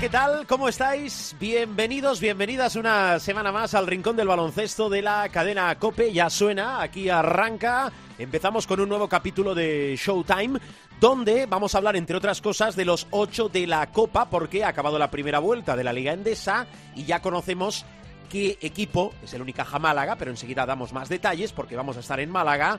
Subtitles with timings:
[0.00, 0.46] ¿Qué tal?
[0.46, 1.36] ¿Cómo estáis?
[1.38, 6.10] Bienvenidos, bienvenidas una semana más al Rincón del Baloncesto de la cadena Cope.
[6.10, 7.92] Ya suena, aquí arranca.
[8.18, 10.58] Empezamos con un nuevo capítulo de Showtime,
[10.98, 14.68] donde vamos a hablar, entre otras cosas, de los ocho de la Copa, porque ha
[14.68, 17.84] acabado la primera vuelta de la Liga Endesa y ya conocemos
[18.30, 22.20] qué equipo, es el Unicaja Málaga, pero enseguida damos más detalles porque vamos a estar
[22.20, 22.78] en Málaga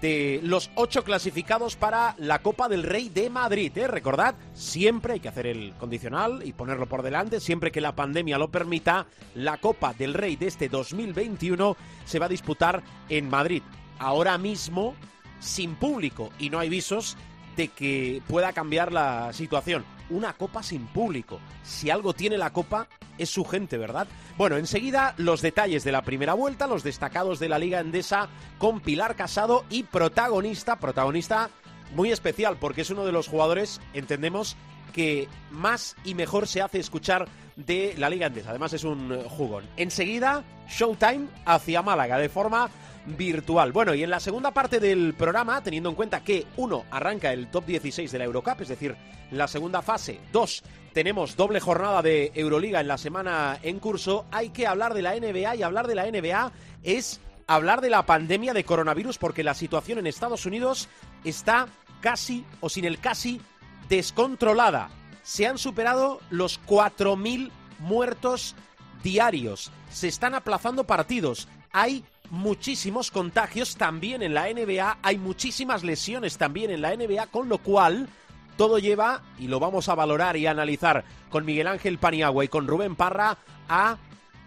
[0.00, 3.76] de los ocho clasificados para la Copa del Rey de Madrid.
[3.76, 3.86] ¿eh?
[3.86, 8.38] Recordad, siempre hay que hacer el condicional y ponerlo por delante, siempre que la pandemia
[8.38, 13.62] lo permita, la Copa del Rey de este 2021 se va a disputar en Madrid.
[13.98, 14.94] Ahora mismo
[15.40, 17.16] sin público y no hay visos
[17.56, 19.84] de que pueda cambiar la situación.
[20.10, 21.40] Una copa sin público.
[21.62, 24.06] Si algo tiene la copa, es su gente, ¿verdad?
[24.36, 28.80] Bueno, enseguida los detalles de la primera vuelta, los destacados de la Liga Endesa con
[28.80, 31.50] Pilar Casado y protagonista, protagonista
[31.94, 34.56] muy especial porque es uno de los jugadores, entendemos,
[34.92, 38.50] que más y mejor se hace escuchar de la Liga Endesa.
[38.50, 39.64] Además es un jugón.
[39.76, 42.70] Enseguida, Showtime hacia Málaga de forma
[43.06, 43.72] virtual.
[43.72, 47.48] Bueno, y en la segunda parte del programa, teniendo en cuenta que uno arranca el
[47.48, 48.96] top 16 de la Eurocup, es decir,
[49.30, 54.50] la segunda fase, dos tenemos doble jornada de Euroliga en la semana en curso, hay
[54.50, 58.52] que hablar de la NBA y hablar de la NBA es hablar de la pandemia
[58.52, 60.88] de coronavirus porque la situación en Estados Unidos
[61.24, 61.68] está
[62.00, 63.40] casi o sin el casi
[63.88, 64.90] descontrolada.
[65.22, 68.54] Se han superado los 4.000 muertos
[69.02, 69.70] diarios.
[69.90, 71.48] Se están aplazando partidos.
[71.72, 77.50] Hay muchísimos contagios también en la NBA, hay muchísimas lesiones también en la NBA, con
[77.50, 78.08] lo cual
[78.56, 82.66] todo lleva, y lo vamos a valorar y analizar con Miguel Ángel Paniagua y con
[82.66, 83.36] Rubén Parra,
[83.68, 83.98] a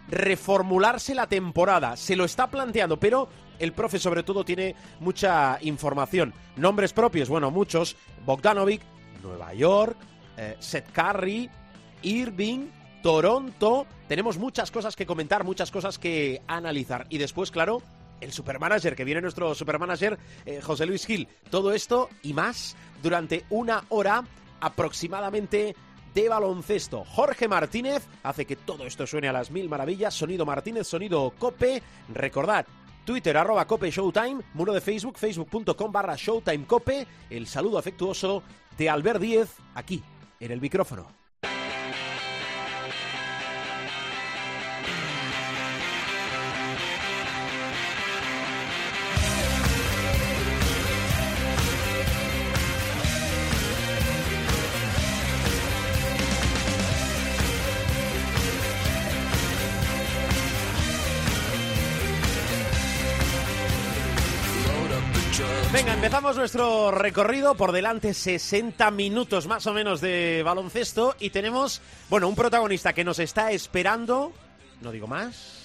[0.08, 1.96] reformularse la temporada.
[1.96, 3.28] Se lo está planteando, pero
[3.60, 6.34] el profe sobre todo tiene mucha información.
[6.56, 7.96] Nombres propios, bueno, muchos.
[8.24, 8.82] Bogdanovic,
[9.22, 9.96] Nueva York,
[10.36, 11.48] eh, Seth Curry,
[12.02, 12.66] Irving,
[13.06, 13.86] Toronto.
[14.08, 17.06] Tenemos muchas cosas que comentar, muchas cosas que analizar.
[17.08, 17.80] Y después, claro,
[18.20, 21.28] el supermanager, que viene nuestro supermanager, eh, José Luis Gil.
[21.48, 22.74] Todo esto y más
[23.04, 24.24] durante una hora
[24.58, 25.76] aproximadamente
[26.14, 27.04] de baloncesto.
[27.04, 30.12] Jorge Martínez hace que todo esto suene a las mil maravillas.
[30.12, 31.80] Sonido Martínez, sonido Cope.
[32.12, 32.66] Recordad,
[33.04, 37.06] Twitter arroba Cope Showtime, muro de Facebook, facebook.com barra Showtime Cope.
[37.30, 38.42] El saludo afectuoso
[38.76, 40.02] de Albert Díez aquí
[40.40, 41.25] en el micrófono.
[66.06, 67.56] Empezamos nuestro recorrido.
[67.56, 73.02] Por delante 60 minutos más o menos de baloncesto y tenemos, bueno, un protagonista que
[73.02, 74.32] nos está esperando.
[74.82, 75.64] No digo más.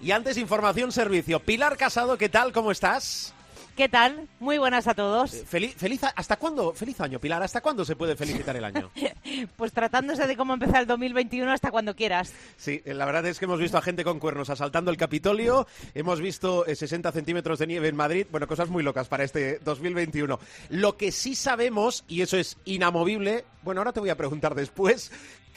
[0.00, 1.40] Y antes, información, servicio.
[1.40, 2.52] Pilar Casado, ¿qué tal?
[2.52, 3.34] ¿Cómo estás?
[3.80, 4.28] ¿Qué tal?
[4.40, 5.32] Muy buenas a todos.
[5.32, 6.74] Eh, Feliz, feliz, ¿Hasta cuándo?
[6.74, 7.42] Feliz año, Pilar.
[7.42, 8.90] ¿Hasta cuándo se puede felicitar el año?
[9.56, 12.34] pues tratándose de cómo empezar el 2021 hasta cuando quieras.
[12.58, 16.20] Sí, la verdad es que hemos visto a gente con cuernos asaltando el Capitolio, hemos
[16.20, 20.38] visto eh, 60 centímetros de nieve en Madrid, bueno, cosas muy locas para este 2021.
[20.68, 25.10] Lo que sí sabemos, y eso es inamovible, bueno, ahora te voy a preguntar después,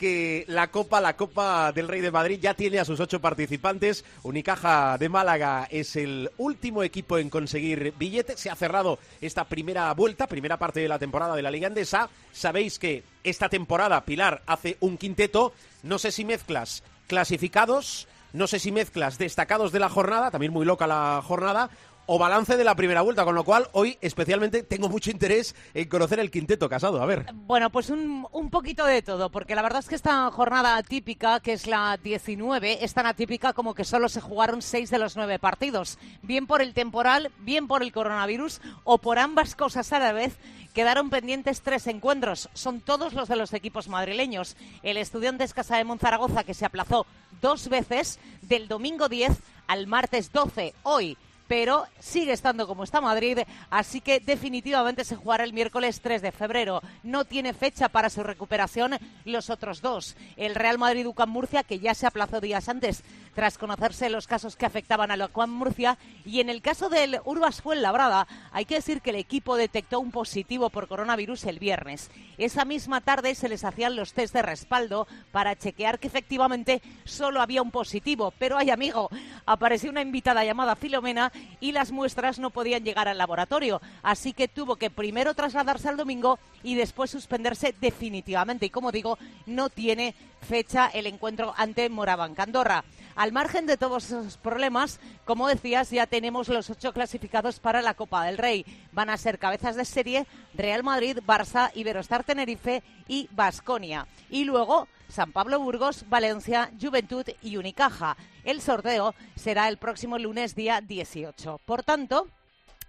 [0.04, 4.04] que la Copa, la Copa del Rey de Madrid ya tiene a sus ocho participantes.
[4.24, 8.36] Unicaja de Málaga es el último equipo en conseguir billete.
[8.36, 12.10] Se ha cerrado esta primera vuelta, primera parte de la temporada de la Liga Andesa.
[12.34, 15.54] Sabéis que esta temporada Pilar hace un quinteto.
[15.84, 20.66] No sé si mezclas clasificados, no sé si mezclas destacados de la jornada, también muy
[20.66, 21.70] loca la jornada,
[22.06, 25.88] o balance de la primera vuelta, con lo cual hoy especialmente tengo mucho interés en
[25.88, 27.02] conocer el quinteto casado.
[27.02, 27.26] A ver.
[27.34, 31.40] Bueno, pues un, un poquito de todo, porque la verdad es que esta jornada atípica,
[31.40, 35.16] que es la 19, es tan atípica como que solo se jugaron seis de los
[35.16, 35.98] nueve partidos.
[36.22, 40.38] Bien por el temporal, bien por el coronavirus o por ambas cosas a la vez.
[40.74, 42.50] Quedaron pendientes tres encuentros.
[42.54, 44.58] Son todos los de los equipos madrileños.
[44.82, 47.06] El Estudiantes Casa de Monzaragoza, que se aplazó
[47.42, 49.32] dos veces, del domingo 10
[49.68, 50.74] al martes 12.
[50.82, 51.18] Hoy
[51.48, 56.32] pero sigue estando como está Madrid, así que definitivamente se jugará el miércoles 3 de
[56.32, 56.82] febrero.
[57.04, 60.16] No tiene fecha para su recuperación los otros dos.
[60.38, 63.04] El Real Madrid UCAM Murcia, que ya se aplazó días antes
[63.34, 65.98] tras conocerse los casos que afectaban a Juan Murcia.
[66.26, 70.12] Y en el caso del Urbas Fuenlabrada, hay que decir que el equipo detectó un
[70.12, 72.12] positivo por coronavirus el viernes.
[72.38, 77.42] Esa misma tarde se les hacían los test de respaldo para chequear que efectivamente solo
[77.42, 78.34] había un positivo.
[78.40, 79.10] Pero ay, amigo,
[79.46, 83.82] apareció una invitada llamada Filomena y las muestras no podían llegar al laboratorio.
[84.02, 88.66] Así que tuvo que primero trasladarse al domingo y después suspenderse definitivamente.
[88.66, 92.84] Y como digo, no tiene fecha el encuentro ante Moraban Candorra.
[93.16, 97.94] Al margen de todos esos problemas, como decías, ya tenemos los ocho clasificados para la
[97.94, 98.66] Copa del Rey.
[98.92, 104.08] Van a ser cabezas de serie Real Madrid, Barça, Iberostar Tenerife y Basconia.
[104.30, 108.18] Y luego San Pablo Burgos, Valencia, Juventud y Unicaja.
[108.44, 111.60] El sorteo será el próximo lunes día 18.
[111.66, 112.28] Por tanto,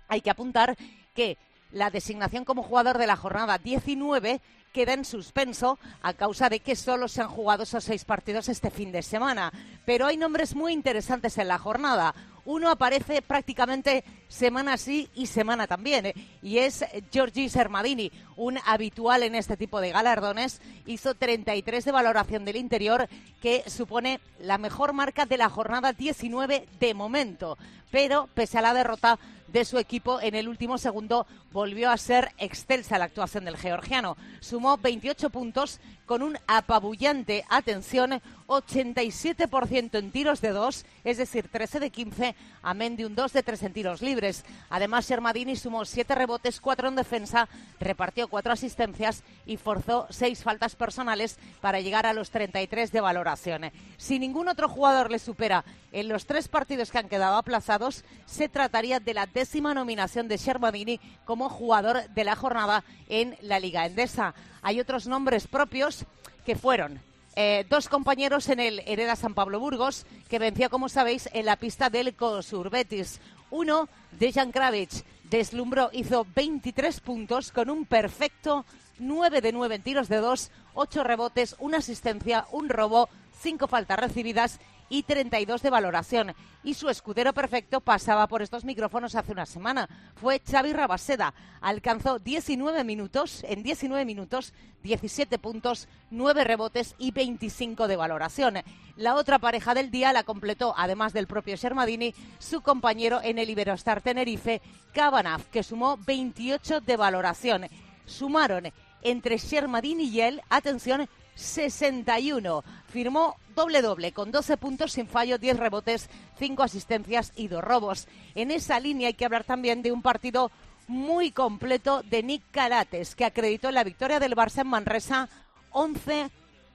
[0.09, 0.75] hay que apuntar
[1.15, 1.37] que
[1.71, 4.41] la designación como jugador de la jornada 19
[4.75, 8.71] queda en suspenso a causa de que solo se han jugado esos seis partidos este
[8.71, 9.53] fin de semana.
[9.87, 12.13] Pero hay nombres muy interesantes en la jornada.
[12.45, 16.15] Uno aparece prácticamente semana sí y semana también, ¿eh?
[16.43, 20.61] y es Giorgi Sermadini, un habitual en este tipo de galardones.
[20.85, 23.09] Hizo 33 de valoración del interior,
[23.41, 27.57] que supone la mejor marca de la jornada 19 de momento.
[27.91, 29.19] Pero, pese a la derrota,
[29.55, 34.17] de su equipo en el último segundo volvió a ser excelsa la actuación del georgiano.
[34.41, 41.81] Sumó 28 puntos con un apabullante, atención, 87% en tiros de dos, es decir, 13
[41.81, 44.45] de 15, amén de un 2 de 3 en tiros libres.
[44.69, 47.49] Además, Shermadini sumó 7 rebotes, 4 en defensa,
[47.81, 53.71] repartió 4 asistencias y forzó 6 faltas personales para llegar a los 33 de valoración.
[53.97, 58.49] Si ningún otro jugador le supera en los tres partidos que han quedado aplazados, se
[58.49, 59.44] trataría de la décima
[59.75, 64.35] nominación de Shermadini como jugador de la jornada en la Liga Endesa.
[64.63, 66.05] Hay otros nombres propios
[66.45, 67.01] que fueron
[67.37, 71.57] eh, dos compañeros en el Hereda San Pablo Burgos, que venció, como sabéis, en la
[71.57, 73.21] pista del Cosur Betis.
[73.51, 78.65] Uno, Dejan Kravich, deslumbró, hizo 23 puntos con un perfecto
[78.99, 83.09] 9 de 9 en tiros de dos, 8 rebotes, una asistencia, un robo,
[83.41, 86.35] cinco faltas recibidas y 32 de valoración.
[86.63, 89.89] Y su escudero perfecto pasaba por estos micrófonos hace una semana.
[90.17, 91.35] Fue Xavi Rabaseda.
[91.61, 98.57] Alcanzó 19 minutos, en 19 minutos, 17 puntos, 9 rebotes y 25 de valoración.
[98.97, 103.51] La otra pareja del día la completó, además del propio Shermadini, su compañero en el
[103.51, 107.67] Iberostar Tenerife, Cabanaf, que sumó 28 de valoración.
[108.07, 108.73] Sumaron
[109.03, 112.65] entre Shermadini y él, atención, 61.
[112.89, 116.09] Firmó doble-doble, con 12 puntos sin fallo, 10 rebotes,
[116.39, 118.09] 5 asistencias y 2 robos.
[118.35, 120.51] En esa línea hay que hablar también de un partido
[120.87, 125.29] muy completo de Nick Carates, que acreditó la victoria del Barça en Manresa
[125.71, 126.31] 11,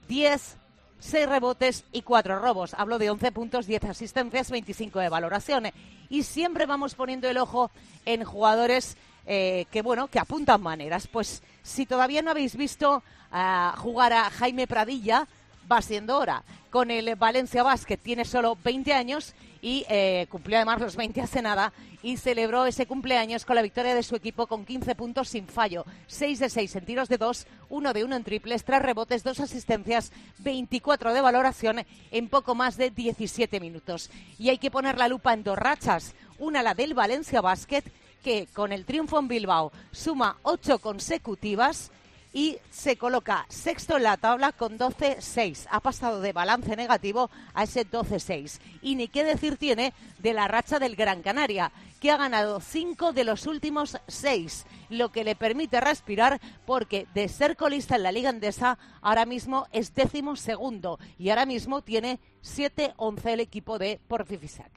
[0.08, 0.56] 10,
[0.98, 2.74] 6 rebotes y 4 robos.
[2.74, 5.68] Hablo de 11 puntos, 10 asistencias, 25 de valoración.
[6.08, 7.70] Y siempre vamos poniendo el ojo
[8.04, 8.96] en jugadores
[9.26, 11.06] eh, que, bueno, que apuntan maneras.
[11.06, 15.26] Pues si todavía no habéis visto a jugar a Jaime Pradilla,
[15.70, 16.42] va siendo hora.
[16.70, 21.42] Con el Valencia Basket tiene solo 20 años y eh, cumplió además los 20 hace
[21.42, 21.72] nada
[22.02, 25.84] y celebró ese cumpleaños con la victoria de su equipo con 15 puntos sin fallo,
[26.06, 29.40] 6 de 6 en tiros de 2, 1 de 1 en triples, 3 rebotes, 2
[29.40, 34.10] asistencias, 24 de valoración en poco más de 17 minutos.
[34.38, 37.84] Y hay que poner la lupa en dos rachas, una la del Valencia Basket
[38.22, 41.90] que con el triunfo en Bilbao suma 8 consecutivas
[42.32, 45.66] y se coloca sexto en la tabla con 12-6.
[45.70, 48.60] Ha pasado de balance negativo a ese 12-6.
[48.82, 53.12] Y ni qué decir tiene de la racha del Gran Canaria, que ha ganado 5
[53.12, 58.12] de los últimos 6, lo que le permite respirar porque de ser colista en la
[58.12, 64.00] Liga Endesa ahora mismo es décimo segundo y ahora mismo tiene 7-11 el equipo de
[64.08, 64.70] Porfifisac.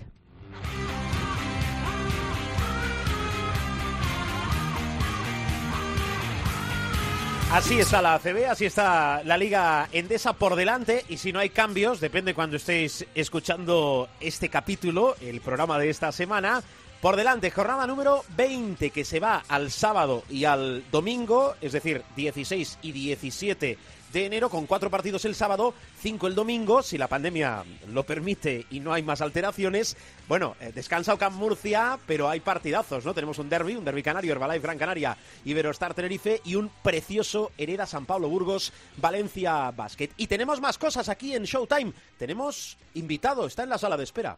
[7.54, 11.06] Así está la ACB, así está la Liga Endesa por delante.
[11.08, 16.12] Y si no hay cambios, depende cuando estéis escuchando este capítulo, el programa de esta
[16.12, 16.64] semana,
[17.00, 22.02] por delante, jornada número 20 que se va al sábado y al domingo, es decir,
[22.16, 23.78] 16 y 17
[24.14, 28.68] de enero, con cuatro partidos el sábado, cinco el domingo, si la pandemia lo permite
[28.70, 29.98] y no hay más alteraciones.
[30.28, 33.14] Bueno, eh, descansa Ocam Murcia, pero hay partidazos, ¿no?
[33.16, 37.88] Tenemos un derby, un derby canario, Herbalife Gran Canaria, Iberostar Tenerife y un precioso Hereda
[37.88, 40.12] San Pablo Burgos, Valencia Basket.
[40.16, 41.94] Y tenemos más cosas aquí en Showtime.
[42.20, 44.38] Tenemos invitado, está en la sala de espera.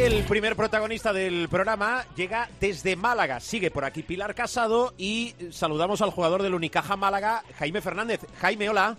[0.00, 3.40] El primer protagonista del programa llega desde Málaga.
[3.40, 8.24] Sigue por aquí Pilar Casado y saludamos al jugador del Unicaja Málaga, Jaime Fernández.
[8.40, 8.96] Jaime, hola.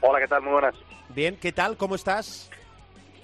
[0.00, 0.42] Hola, ¿qué tal?
[0.42, 0.74] Muy buenas.
[1.08, 1.76] Bien, ¿qué tal?
[1.76, 2.50] ¿Cómo estás?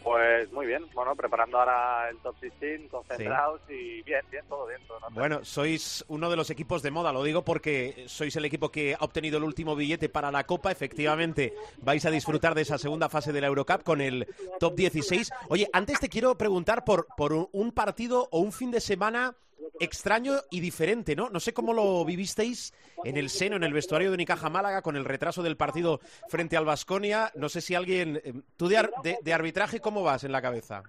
[0.08, 4.80] Pues muy bien, bueno, preparando ahora el top 16, concentrados y bien, bien, todo bien.
[4.88, 8.70] Todo bueno, sois uno de los equipos de moda, lo digo porque sois el equipo
[8.70, 10.72] que ha obtenido el último billete para la Copa.
[10.72, 14.26] Efectivamente, vais a disfrutar de esa segunda fase de la Eurocup con el
[14.58, 15.30] top 16.
[15.50, 19.36] Oye, antes te quiero preguntar por, por un partido o un fin de semana
[19.80, 21.28] extraño y diferente, ¿no?
[21.30, 22.72] No sé cómo lo vivisteis
[23.04, 26.56] en el seno, en el vestuario de Unicaja Málaga, con el retraso del partido frente
[26.56, 27.30] al Vasconia.
[27.34, 28.20] No sé si alguien...
[28.24, 30.82] Eh, ¿Tú de, arbitraje cómo vas en la cabeza?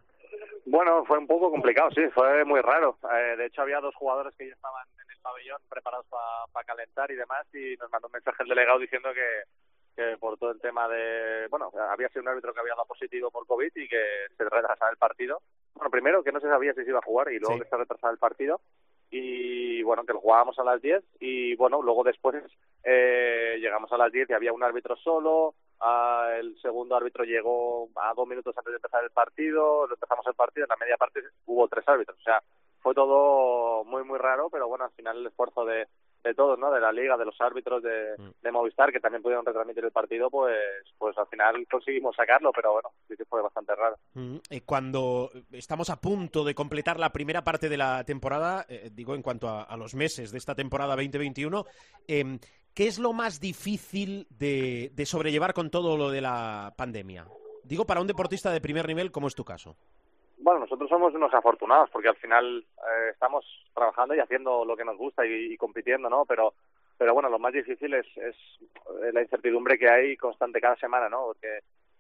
[0.66, 2.98] Bueno, fue un poco complicado, sí, fue muy raro.
[3.12, 6.06] Eh, de hecho, había dos jugadores que ya estaban en el pabellón preparados
[6.52, 9.44] para calentar y demás, y nos mandó un mensaje el delegado diciendo que,
[9.96, 13.32] que por todo el tema de, bueno, había sido un árbitro que había dado positivo
[13.32, 14.02] por COVID y que
[14.38, 15.42] se retrasaba el partido.
[15.76, 17.78] Bueno, primero que no se sabía si se iba a jugar y luego que se
[17.78, 18.62] retrasaba el partido.
[19.12, 22.36] Y bueno, que lo jugábamos a las 10 y bueno, luego después
[22.84, 27.90] eh, llegamos a las 10 y había un árbitro solo, ah, el segundo árbitro llegó
[27.96, 30.96] a dos minutos antes de empezar el partido, lo empezamos el partido, en la media
[30.96, 32.44] parte hubo tres árbitros, o sea,
[32.82, 35.88] fue todo muy muy raro, pero bueno, al final el esfuerzo de,
[36.24, 36.72] de todos, ¿no?
[36.72, 38.30] De la liga, de los árbitros de, mm.
[38.42, 40.58] de, Movistar, que también pudieron retransmitir el partido, pues,
[40.98, 43.98] pues al final conseguimos sacarlo, pero bueno, sí que fue bastante raro.
[44.14, 49.16] Mm, cuando estamos a punto de completar la primera parte de la temporada, eh, digo
[49.16, 51.66] en cuanto a, los meses de esta temporada 2021,
[52.08, 52.40] eh,
[52.74, 57.28] ¿qué es lo más difícil de, de sobrellevar con todo lo de la pandemia?
[57.64, 59.78] Digo para un deportista de primer nivel como es tu caso.
[60.50, 64.84] Bueno, nosotros somos unos afortunados porque al final eh, estamos trabajando y haciendo lo que
[64.84, 66.26] nos gusta y, compitiendo, ¿no?
[66.26, 66.56] Pero,
[66.98, 68.36] pero bueno, lo más difícil es, es
[69.04, 71.26] eh, la incertidumbre que hay constante cada semana, ¿no?
[71.26, 71.60] Porque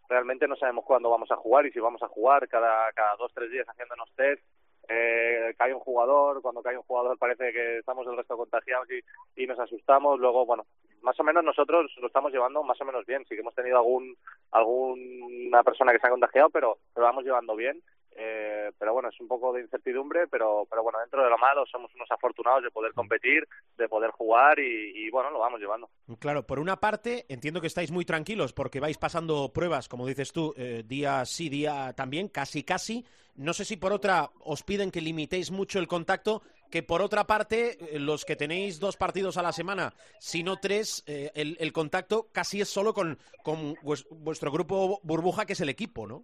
[0.10, 3.32] realmente no sabemos cuándo vamos a jugar y si vamos a jugar cada, cada dos,
[3.36, 4.42] tres días haciéndonos test.
[4.88, 9.44] Eh, cae un jugador, cuando cae un jugador parece que estamos el resto contagiados y,
[9.44, 10.20] y nos asustamos.
[10.20, 10.66] Luego, bueno,
[11.04, 13.24] más o menos nosotros lo estamos llevando más o menos bien.
[13.26, 14.18] Sí que hemos tenido algún
[14.50, 17.80] alguna persona que se ha contagiado, pero lo vamos llevando bien
[18.16, 21.66] eh, pero bueno, es un poco de incertidumbre, pero, pero bueno, dentro de lo malo
[21.66, 23.48] somos unos afortunados de poder competir,
[23.78, 25.90] de poder jugar y, bueno, lo vamos llevando.
[26.20, 30.32] Claro, por una parte entiendo que estáis muy tranquilos porque vais pasando pruebas, como dices
[30.32, 33.06] tú, eh, día sí, día también, casi casi.
[33.36, 37.26] No sé si por otra os piden que limitéis mucho el contacto, que por otra
[37.26, 41.72] parte, eh, los que tenéis dos partidos a la semana, si no tres, el, el,
[41.72, 46.24] contacto casi es solo con, con vuestro grupo burbuja, que es el equipo, ¿no?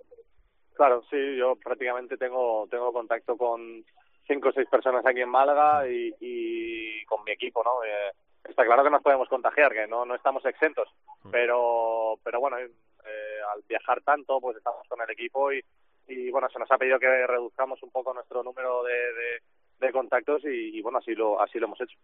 [0.76, 3.84] Claro, sí, yo prácticamente tengo, tengo contacto con
[4.28, 7.84] cinco o seis personas aquí en Málaga y, y con mi equipo, ¿no?
[7.84, 8.12] Eh,
[8.44, 10.90] está claro que nos podemos contagiar, que no, no estamos exentos,
[11.24, 11.30] mm.
[11.32, 15.64] pero, pero bueno, eh, al viajar tanto, pues estamos con el equipo y,
[16.08, 19.42] y bueno, se nos ha pedido que reduzcamos un poco nuestro número de, de
[19.80, 21.98] de contactos y, bueno, así lo, así lo hemos hecho.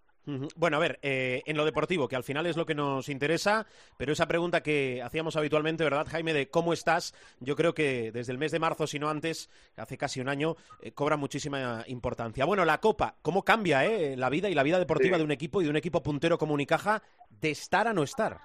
[0.56, 3.66] Bueno, a ver, eh, en lo deportivo, que al final es lo que nos interesa,
[3.98, 7.14] pero esa pregunta que hacíamos habitualmente, ¿verdad, Jaime, de cómo estás?
[7.40, 10.56] Yo creo que desde el mes de marzo, si no antes, hace casi un año,
[10.82, 12.46] eh, cobra muchísima importancia.
[12.46, 15.62] Bueno, la Copa, ¿cómo cambia eh, la vida y la vida deportiva de un equipo
[15.62, 18.38] y de un equipo puntero como Unicaja de estar a no estar?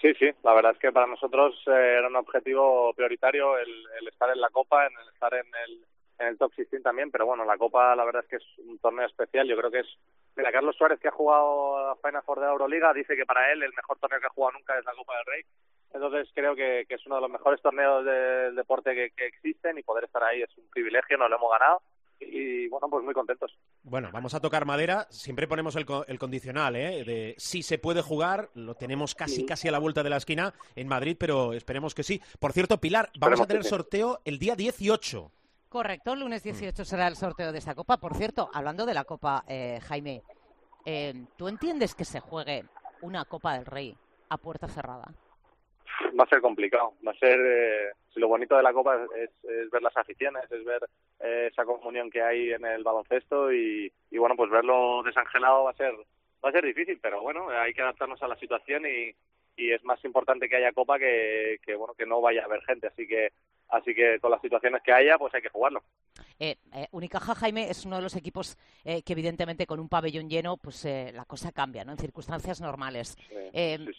[0.00, 4.40] Sí, sí, la verdad es que para nosotros era un objetivo prioritario el, estar en
[4.40, 5.84] la Copa, en el estar en el,
[6.22, 8.78] en el top 16 también, pero bueno, la Copa la verdad es que es un
[8.78, 9.98] torneo especial, yo creo que es...
[10.36, 13.62] Mira, Carlos Suárez, que ha jugado Final Four de la Euroliga, dice que para él
[13.62, 15.42] el mejor torneo que ha jugado nunca es la Copa del Rey,
[15.92, 19.82] entonces creo que, es uno de los mejores torneos del deporte que, que existen y
[19.82, 21.82] poder estar ahí es un privilegio, nos lo hemos ganado
[22.30, 23.52] y bueno, pues muy contentos.
[23.82, 25.06] Bueno, vamos a tocar madera.
[25.10, 27.04] Siempre ponemos el, el condicional, ¿eh?
[27.04, 30.54] De si se puede jugar, lo tenemos casi, casi a la vuelta de la esquina
[30.76, 32.20] en Madrid, pero esperemos que sí.
[32.38, 35.30] Por cierto, Pilar, vamos a tener sorteo el día 18.
[35.72, 37.96] Correcto, el lunes 18 será el sorteo de esta copa.
[37.96, 40.20] Por cierto, hablando de la copa, eh, Jaime,
[40.84, 42.64] eh, ¿tú entiendes que se juegue
[43.00, 43.96] una Copa del Rey
[44.28, 45.06] a puerta cerrada?
[46.20, 46.92] Va a ser complicado.
[47.06, 47.40] Va a ser.
[47.40, 49.30] Eh, lo bonito de la Copa es,
[49.70, 50.86] ver las aficiones, es ver
[51.20, 55.94] esa comunión que hay en el baloncesto y, bueno, pues verlo desangelado va a ser
[56.44, 59.14] va a ser difícil, pero bueno, hay que adaptarnos a la situación y,
[59.56, 62.60] y es más importante que haya Copa que, que bueno que no vaya a haber
[62.64, 62.88] gente.
[62.88, 63.30] Así que
[63.72, 65.82] Así que con las situaciones que haya, pues hay que jugarlo.
[66.38, 70.28] Eh, eh, Unicaja Jaime es uno de los equipos eh, que evidentemente con un pabellón
[70.28, 71.92] lleno pues eh, la cosa cambia, ¿no?
[71.92, 73.16] En circunstancias normales.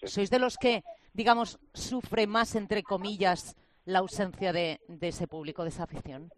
[0.04, 5.70] ¿Sois de los que, digamos, sufre más entre comillas la ausencia de, ese público, de
[5.70, 6.32] esa afición?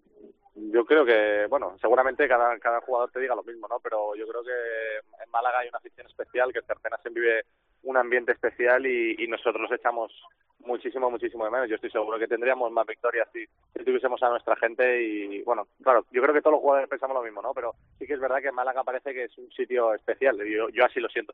[0.56, 3.82] Yo creo que, bueno, seguramente cada, cada jugador te diga lo mismo, ¿no?
[3.82, 7.44] Pero yo creo que en Málaga hay una afición especial que Cercena se vive
[7.86, 10.12] un ambiente especial y, y nosotros echamos
[10.60, 11.70] muchísimo, muchísimo de menos.
[11.70, 15.68] Yo estoy seguro que tendríamos más victorias si, si tuviésemos a nuestra gente y, bueno,
[15.82, 17.54] claro, yo creo que todos los jugadores pensamos lo mismo, ¿no?
[17.54, 21.00] Pero sí que es verdad que Málaga parece que es un sitio especial, yo, así
[21.00, 21.34] lo siento.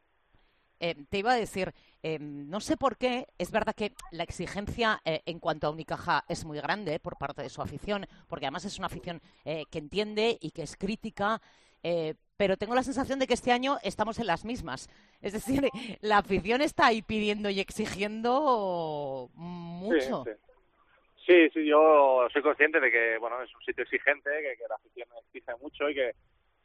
[0.79, 4.99] Eh, te iba a decir, eh, no sé por qué, es verdad que la exigencia
[5.05, 8.65] eh, en cuanto a Unicaja es muy grande por parte de su afición, porque además
[8.65, 11.39] es una afición eh, que entiende y que es crítica,
[11.83, 14.89] eh, pero tengo la sensación de que este año estamos en las mismas.
[15.21, 15.61] Es decir,
[16.01, 20.23] la afición está ahí pidiendo y exigiendo mucho.
[21.23, 21.65] Sí, sí.
[21.65, 25.87] Yo soy consciente de que bueno es un sitio exigente, que, la afición exige mucho
[25.87, 26.15] y que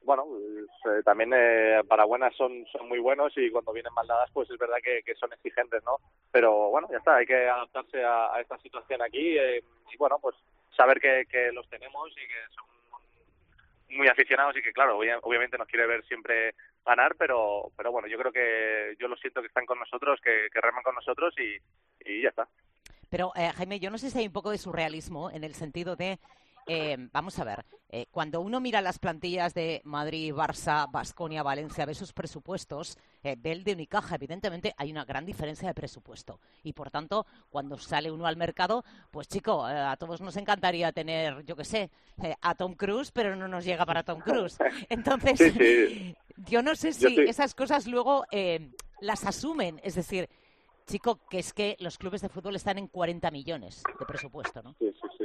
[0.02, 4.06] bueno pues, eh, también eh, para buenas son son muy buenos y cuando vienen mal
[4.06, 5.99] dadas pues es verdad que, son exigentes, ¿no?
[6.32, 10.18] Pero bueno ya está, hay que adaptarse a, a esta situación aquí eh, y bueno
[10.23, 10.35] pues
[10.75, 12.75] saber que, que los tenemos y que son
[13.90, 18.09] muy aficionados y que claro obvia- obviamente nos quiere ver siempre ganar pero pero bueno
[18.09, 21.35] yo creo que yo lo siento que están con nosotros que, que reman con nosotros
[21.38, 21.57] y,
[22.11, 22.49] y ya está.
[23.09, 25.95] Pero, eh, Jaime, yo no sé si hay un poco de surrealismo en el sentido
[25.95, 26.19] de,
[26.66, 31.87] eh, vamos a ver, eh, cuando uno mira las plantillas de Madrid, Barça, Basconia, Valencia,
[31.87, 36.40] ve sus presupuestos, eh, ve el de Unicaja, evidentemente hay una gran diferencia de presupuesto.
[36.64, 40.90] Y por tanto, cuando sale uno al mercado, pues chico, eh, a todos nos encantaría
[40.92, 41.90] tener, yo qué sé,
[42.23, 44.58] eh, a Tom Cruise, pero no nos llega para Tom Cruise.
[44.88, 46.16] Entonces, Sí, sí.
[46.49, 48.70] yo no sé si esas cosas luego eh,
[49.00, 50.28] las asumen, es decir,
[50.87, 54.75] chico, que es que los clubes de fútbol están en 40 millones de presupuesto, ¿no?
[54.78, 55.25] Sí, sí, sí.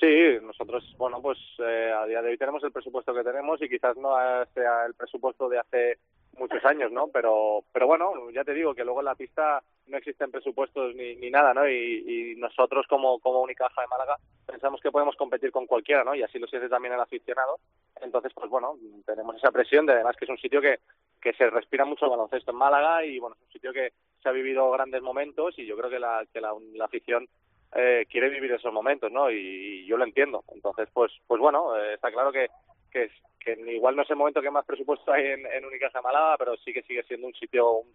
[0.00, 3.68] Sí, nosotros, bueno, pues eh, a día de hoy tenemos el presupuesto que tenemos y
[3.68, 4.16] quizás no
[4.54, 5.98] sea el presupuesto de hace
[6.38, 7.08] muchos años, ¿no?
[7.08, 11.16] Pero, pero bueno, ya te digo que luego en la pista no existen presupuestos ni,
[11.16, 11.68] ni nada, ¿no?
[11.68, 14.16] Y, nosotros como, como Unicaja de Málaga
[14.46, 16.14] pensamos que podemos competir con cualquiera, ¿no?
[16.14, 17.58] Y así lo siente también el aficionado.
[18.00, 20.78] Entonces, pues bueno, tenemos esa presión de además que es un sitio que,
[21.20, 24.28] que se respira mucho el baloncesto en Málaga y bueno, es un sitio que se
[24.30, 27.28] ha vivido grandes momentos y yo creo que la, que la, la afición
[27.74, 29.30] eh, quiere vivir esos momentos, ¿no?
[29.30, 30.44] Y, y yo lo entiendo.
[30.54, 32.48] Entonces, pues, pues bueno, eh, está claro que,
[32.90, 36.36] que, que igual no es el momento que más presupuesto hay en, en Unicaja Málaga,
[36.38, 37.88] pero sí que sigue siendo un sitio, un,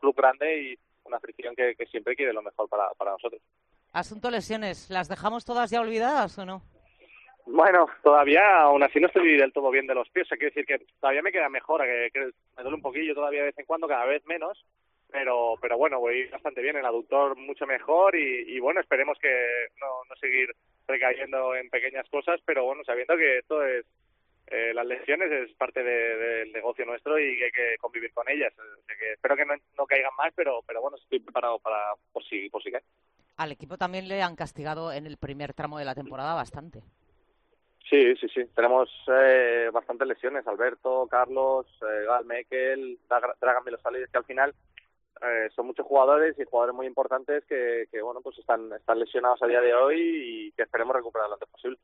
[0.00, 3.42] club grande y una afición que, que siempre quiere lo mejor para, para nosotros.
[3.92, 6.62] Asunto lesiones, ¿las dejamos todas ya olvidadas o no?
[7.44, 10.26] Bueno, todavía, aún así no estoy del todo bien de los pies.
[10.26, 13.14] O sea, quiero decir que todavía me queda mejor, que, que me duele un poquillo
[13.14, 14.64] todavía de vez en cuando, cada vez menos.
[15.12, 19.68] Pero, pero bueno, voy bastante bien, el aductor mucho mejor y, y bueno, esperemos que
[19.80, 20.54] no, no seguir
[20.86, 23.84] recayendo en pequeñas cosas, pero bueno, sabiendo que esto es,
[24.48, 28.28] eh, las lesiones es parte de- del negocio nuestro y que hay que convivir con
[28.28, 28.52] ellas.
[28.58, 31.94] O sea que espero que no, no caigan más, pero, pero bueno, estoy preparado para
[32.12, 32.82] por si, por si cae.
[33.36, 36.82] Al equipo también le han castigado en el primer tramo de la temporada bastante.
[37.88, 38.44] Sí, sí, sí.
[38.54, 40.46] Tenemos eh, bastantes lesiones.
[40.46, 44.54] Alberto, Carlos, eh, Gal Mekel, Dra- Dragan Milosalic, que al final
[45.22, 49.42] eh, son muchos jugadores y jugadores muy importantes que, que bueno, pues están, están lesionados
[49.42, 51.78] a día de hoy y que esperemos recuperar lo antes posible.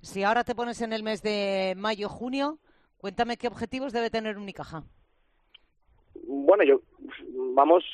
[0.00, 2.58] Si ahora te pones en el mes de mayo-junio,
[2.96, 4.82] cuéntame qué objetivos debe tener Unicaja.
[6.14, 6.80] Bueno, yo
[7.56, 7.84] vamos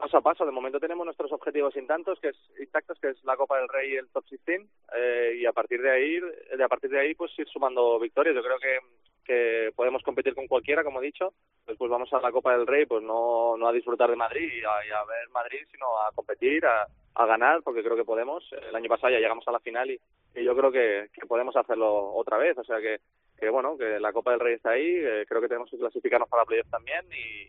[0.00, 0.46] paso a paso.
[0.46, 3.92] De momento tenemos nuestros objetivos intactos, que es intactos, que es la Copa del Rey
[3.92, 4.66] y el Top 16,
[4.96, 8.34] eh, y a partir de ahí, de a partir de ahí, pues ir sumando victorias.
[8.34, 8.78] Yo creo que,
[9.30, 11.32] que podemos competir con cualquiera, como he dicho.
[11.64, 14.64] Después vamos a la Copa del Rey, pues no, no a disfrutar de Madrid y
[14.64, 16.88] a, ver Madrid, sino a competir, a,
[17.26, 18.44] ganar, porque creo que podemos.
[18.68, 20.00] El año pasado ya llegamos a la final y,
[20.34, 22.58] yo creo que, podemos hacerlo otra vez.
[22.58, 22.98] O sea que
[23.38, 26.28] que bueno, que la Copa del Rey está ahí, eh, creo que tenemos que clasificarnos
[26.28, 27.06] para playoff también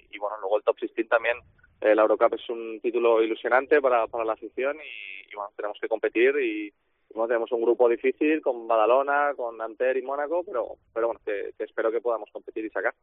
[0.09, 1.35] y, bueno, luego el Top 16 también,
[1.81, 5.77] eh, la Eurocup es un título ilusionante para, para la afición y, y, bueno, tenemos
[5.81, 6.71] que competir y,
[7.13, 11.53] bueno, tenemos un grupo difícil con Badalona, con Nanter y Mónaco, pero, pero bueno, que,
[11.57, 12.93] que espero que podamos competir y sacar.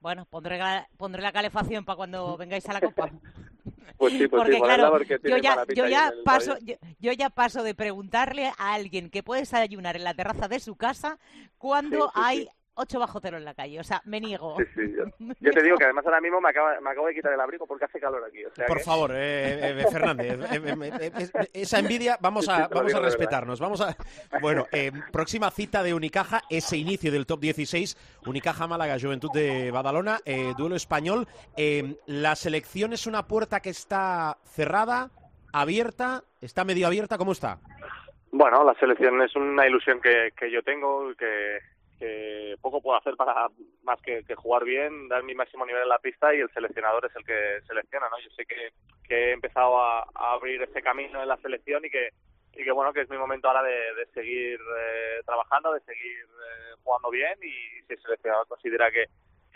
[0.00, 3.10] Bueno, pondré, ga- pondré la calefacción para cuando vengáis a la Copa.
[3.98, 7.30] Pues sí, pues porque sí, claro, porque yo ya, yo ya paso, yo, yo ya
[7.30, 11.18] paso de preguntarle a alguien que puede desayunar en la terraza de su casa
[11.56, 12.48] cuando Sí, sí, hay.
[12.76, 13.80] 8 bajo cero en la calle.
[13.80, 14.56] O sea, me niego.
[14.58, 15.04] Sí, sí, yo,
[15.40, 17.66] yo te digo que además ahora mismo me acabo, me acabo de quitar el abrigo
[17.66, 18.44] porque hace calor aquí.
[18.44, 22.48] O sea Por que- favor, eh, eh, Fernández, eh, eh, eh, eh, esa envidia vamos
[22.48, 23.60] a, sí, vamos a respetarnos.
[23.60, 23.96] Vamos a,
[24.40, 29.70] bueno, eh, próxima cita de Unicaja, ese inicio del top 16, Unicaja Málaga, Juventud de
[29.70, 31.26] Badalona, eh, duelo español.
[31.56, 35.10] Eh, la selección es una puerta que está cerrada,
[35.52, 37.58] abierta, está medio abierta, ¿cómo está?
[38.32, 41.58] Bueno, la selección es una ilusión que, que yo tengo y que,
[41.98, 43.48] que poco puedo hacer para
[43.82, 47.06] más que, que jugar bien, dar mi máximo nivel en la pista y el seleccionador
[47.06, 48.18] es el que selecciona, ¿no?
[48.18, 48.70] Yo sé que,
[49.06, 52.10] que he empezado a, abrir ese camino en la selección y que
[52.58, 56.24] y que bueno que es mi momento ahora de, de seguir eh, trabajando, de seguir
[56.24, 59.04] eh, jugando bien y si el seleccionador considera que,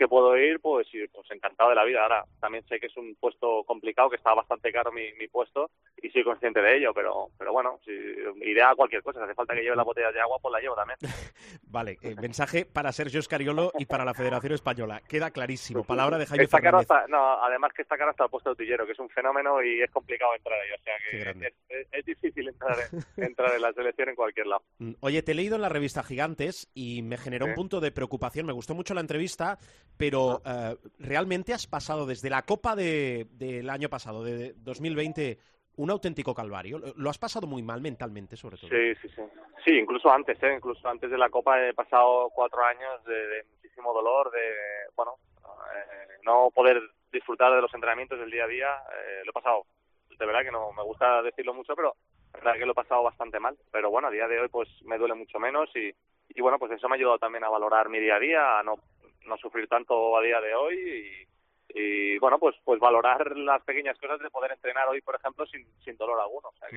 [0.01, 2.01] que puedo ir, pues, pues encantado de la vida.
[2.01, 5.69] Ahora, también sé que es un puesto complicado, que está bastante caro mi, mi puesto
[6.01, 9.19] y soy consciente de ello, pero, pero bueno, si, iré a cualquier cosa.
[9.19, 10.97] Si hace falta que lleve la botella de agua, pues la llevo también.
[11.69, 15.01] vale, eh, mensaje para Sergio Scariolo y para la Federación Española.
[15.07, 15.83] Queda clarísimo.
[15.83, 16.87] Palabra de Jaime está Fernández.
[17.09, 19.81] no, además que está caro hasta el puesto de utillero, que es un fenómeno y
[19.81, 20.71] es complicado entrar ahí.
[20.71, 20.93] O sea
[21.39, 21.53] que
[21.91, 22.75] es, difícil entrar,
[23.17, 24.63] entrar en la selección en cualquier lado.
[24.79, 27.91] Mm, oye, te he leído en la revista Gigantes y me generó un punto de
[27.91, 28.47] preocupación.
[28.47, 29.59] Me gustó mucho la entrevista,
[30.01, 35.37] pero eh, ¿realmente has pasado desde la Copa de, del año pasado, de 2020,
[35.75, 36.79] un auténtico calvario?
[36.95, 38.71] ¿Lo has pasado muy mal mentalmente, sobre todo?
[38.71, 39.21] Sí, sí, sí.
[39.63, 40.55] Sí, incluso antes, ¿eh?
[40.55, 44.39] Incluso antes de la Copa he pasado cuatro años de, muchísimo dolor, de,
[44.95, 48.69] bueno, eh, no poder disfrutar de los entrenamientos del día a día.
[48.71, 49.67] Eh, lo he pasado,
[50.17, 51.93] de verdad que no me gusta decirlo mucho, pero
[52.33, 53.55] la verdad que lo he pasado bastante mal.
[53.71, 55.93] Pero bueno, a día de hoy pues me duele mucho menos y,
[56.29, 58.63] y bueno, pues eso me ha ayudado también a valorar mi día a día, a
[58.63, 58.79] no,
[59.25, 63.97] no sufrir tanto a día de hoy y, y bueno, pues pues valorar las pequeñas
[63.97, 66.49] cosas de poder entrenar hoy, por ejemplo, sin, sin dolor alguno.
[66.49, 66.69] O sea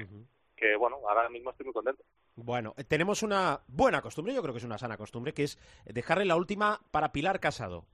[0.57, 2.03] que, bueno, ahora mismo estoy muy contento.
[2.37, 5.59] Bueno, eh, tenemos una buena costumbre, yo creo que es una sana costumbre, que es
[5.85, 7.85] dejarle la última para Pilar Casado.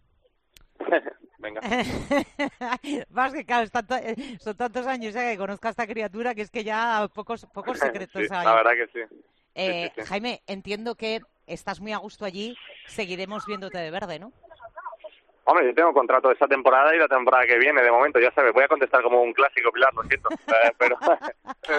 [1.39, 1.61] Venga.
[3.11, 3.67] Más que claro,
[4.03, 7.47] eh, son tantos años ya que conozco a esta criatura que es que ya pocos,
[7.47, 8.45] pocos secretos hay.
[8.45, 9.17] La verdad que sí.
[9.55, 11.21] Eh, Jaime, entiendo que
[11.53, 14.33] estás muy a gusto allí, seguiremos viéndote de verde, ¿no?
[15.45, 18.53] Hombre, yo tengo contrato esta temporada y la temporada que viene, de momento, ya sabes,
[18.53, 20.97] voy a contestar como un clásico, Pilar, lo siento, eh, pero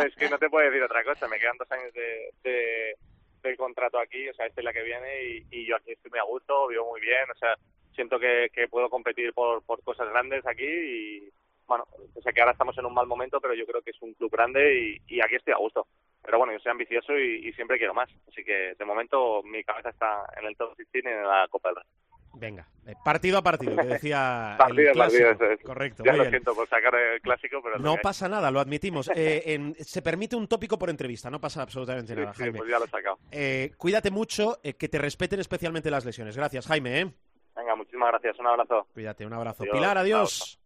[0.06, 4.00] es que no te puedo decir otra cosa, me quedan dos años de, de, contrato
[4.00, 6.24] aquí, o sea, esta es la que viene y, y, yo aquí estoy muy a
[6.24, 7.56] gusto, vivo muy bien, o sea,
[7.94, 11.30] siento que, que puedo competir por, por cosas grandes aquí y,
[11.68, 11.86] bueno,
[12.24, 14.32] sé que ahora estamos en un mal momento, pero yo creo que es un club
[14.32, 15.86] grande y aquí estoy a gusto
[16.24, 18.10] pero bueno, yo soy ambicioso y, siempre quiero más.
[18.28, 21.70] Así que de momento mi cabeza está en el top 16 y en la Copa
[21.70, 21.86] del Rey.
[22.34, 25.38] Venga, eh, partido a partido, que decía partido el clásico.
[25.38, 26.04] Partido, Correcto.
[26.06, 27.78] Ya lo siento por sacar el clásico, pero...
[27.78, 29.10] No pasa nada, lo admitimos.
[29.24, 32.54] Eh, se permite un tópico por entrevista, no pasa absolutamente nada, Jaime.
[32.54, 33.20] Sí, pues ya lo he sacado.
[33.30, 36.36] Eh, cuídate mucho, que te respeten especialmente las lesiones.
[36.36, 37.14] Gracias, Jaime.
[37.56, 38.40] Venga, muchísimas gracias.
[38.40, 38.88] Un abrazo.
[38.94, 39.64] Cuídate, un abrazo.
[39.72, 40.60] Pilar, adiós.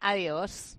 [0.00, 0.78] Adiós.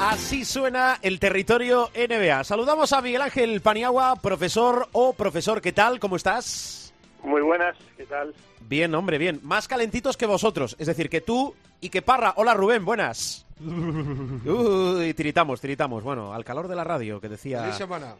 [0.00, 2.44] Así suena el territorio NBA.
[2.44, 5.98] Saludamos a Miguel Ángel Paniagua, profesor o profesor, ¿qué tal?
[5.98, 6.94] ¿Cómo estás?
[7.24, 8.32] Muy buenas, ¿qué tal?
[8.60, 9.40] Bien, hombre, bien.
[9.42, 10.76] Más calentitos que vosotros.
[10.78, 12.34] Es decir, que tú y que Parra.
[12.36, 13.44] Hola, Rubén, buenas.
[13.60, 16.02] Uy, tiritamos, tiritamos.
[16.04, 17.70] Bueno, al calor de la radio, que decía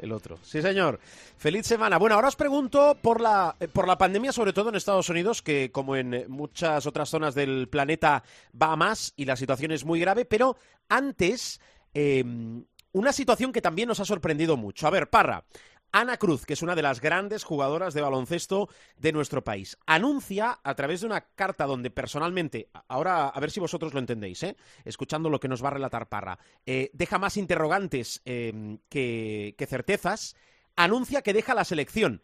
[0.00, 0.38] el otro.
[0.42, 0.98] Sí, señor.
[1.36, 1.98] Feliz semana.
[1.98, 5.42] Bueno, ahora os pregunto por la, eh, por la pandemia, sobre todo en Estados Unidos,
[5.42, 8.24] que como en muchas otras zonas del planeta
[8.60, 10.56] va a más y la situación es muy grave, pero
[10.88, 11.60] antes,
[11.94, 14.86] em, una situación que también nos ha sorprendido mucho.
[14.86, 15.44] A ver, Parra,
[15.92, 20.58] Ana Cruz, que es una de las grandes jugadoras de baloncesto de nuestro país, anuncia
[20.62, 24.56] a través de una carta donde personalmente, ahora a ver si vosotros lo entendéis, ¿eh?
[24.84, 30.36] escuchando lo que nos va a relatar Parra, eh, deja más interrogantes em, que, certezas,
[30.76, 32.22] anuncia que deja la selección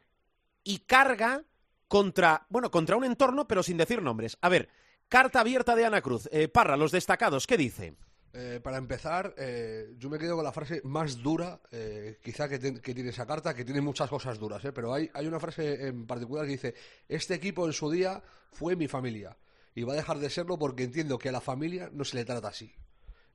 [0.63, 1.45] y carga
[1.89, 4.39] contra, bueno, contra un entorno, pero sin decir nombres.
[4.41, 4.69] A ver,
[5.09, 6.29] carta abierta de Ana Cruz.
[6.33, 7.95] Eh, Parra, los destacados, ¿qué dice?
[8.37, 12.59] Eh, para empezar, eh, yo me quedo con la frase más dura, eh, quizá que,
[12.59, 16.45] tiene esa carta, que tiene muchas cosas duras, pero hay, hay una frase en particular
[16.45, 16.75] que dice,
[17.09, 18.21] este equipo en su día
[18.51, 19.37] fue mi familia
[19.77, 22.25] y va a dejar de serlo porque entiendo que a la familia no se le
[22.25, 22.75] trata así.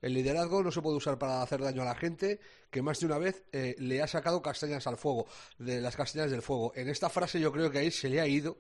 [0.02, 3.06] El liderazgo no se puede usar para hacer daño a la gente que más de
[3.06, 6.74] una vez le ha sacado castañas al fuego, de las castañas del fuego.
[6.76, 8.58] En esta frase yo creo que ahí se le ha ido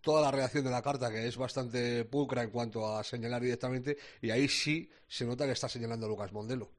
[0.00, 3.96] toda la redacción de la carta, que es bastante pulcra en cuanto a señalar directamente,
[4.22, 6.70] y ahí sí se nota que está señalando a Lucas Mondelo.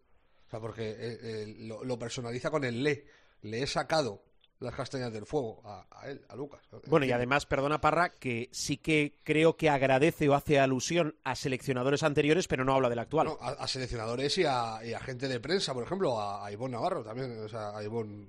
[0.48, 3.06] O sea, porque eh, eh, lo, personaliza con el le.
[3.42, 4.24] Le he sacado
[4.60, 6.62] las castañas del fuego a, él, a Lucas.
[6.88, 11.36] Bueno, y además, perdona Parra, que sí que creo que agradece o hace alusión a
[11.36, 13.30] seleccionadores anteriores, pero no habla del actual.
[13.40, 17.40] a, seleccionadores y a, gente de prensa, por ejemplo, a, Ivonne Navarro también.
[17.40, 18.28] O sea, a Ivonne,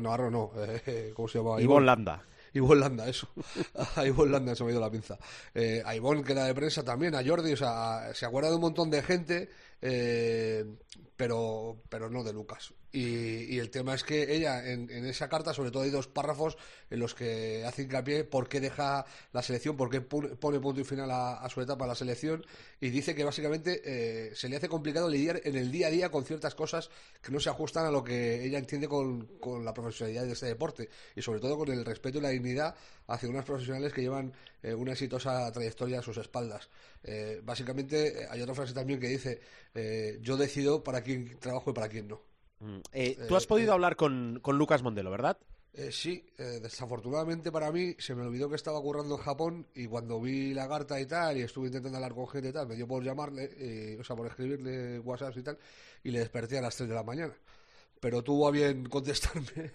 [0.00, 1.60] Navarro no, eh, ¿cómo se llama?
[1.60, 2.22] Ivonne Landa.
[2.60, 3.28] Ivonne Landa, eso.
[3.96, 5.18] a Ivonne Landa se me ha ido la pinza.
[5.54, 8.56] Eh, a Ivonne, que era de prensa también, a Jordi, o sea, se acuerda de
[8.56, 9.50] un montón de gente
[9.82, 10.64] eh,
[11.16, 12.72] pero, pero no de Lucas.
[12.96, 16.56] Y, el tema es que ella, en, esa carta, sobre todo hay dos párrafos
[16.88, 20.84] en los que hace hincapié por qué deja la selección, por qué pone punto y
[20.84, 22.46] final a, su etapa en la selección,
[22.80, 26.10] y dice que básicamente eh, se le hace complicado lidiar en el día a día
[26.10, 26.88] con ciertas cosas
[27.20, 30.46] que no se ajustan a lo que ella entiende con, con la profesionalidad de este
[30.46, 32.74] deporte, y sobre todo con el respeto y la dignidad
[33.08, 36.70] hacia unas profesionales que llevan eh, una exitosa trayectoria a sus espaldas.
[37.04, 39.40] Eh, básicamente, hay otra frase también que dice,
[40.22, 42.20] yo decido para quién trabajo y para quién no.
[42.60, 42.80] Mm.
[42.92, 45.38] Eh, Tú has eh, podido eh, hablar con, Lucas Mondelo, ¿verdad?
[45.90, 50.54] sí, desafortunadamente para mí se me olvidó que estaba currando en Japón y cuando vi
[50.54, 53.04] la carta y tal y estuve intentando hablar con gente y tal, me dio por
[53.04, 55.58] llamarle, o sea, por escribirle WhatsApp y tal,
[56.02, 57.34] y le desperté a las 3 de la mañana.
[58.06, 59.72] Pero tuvo a bien contestarme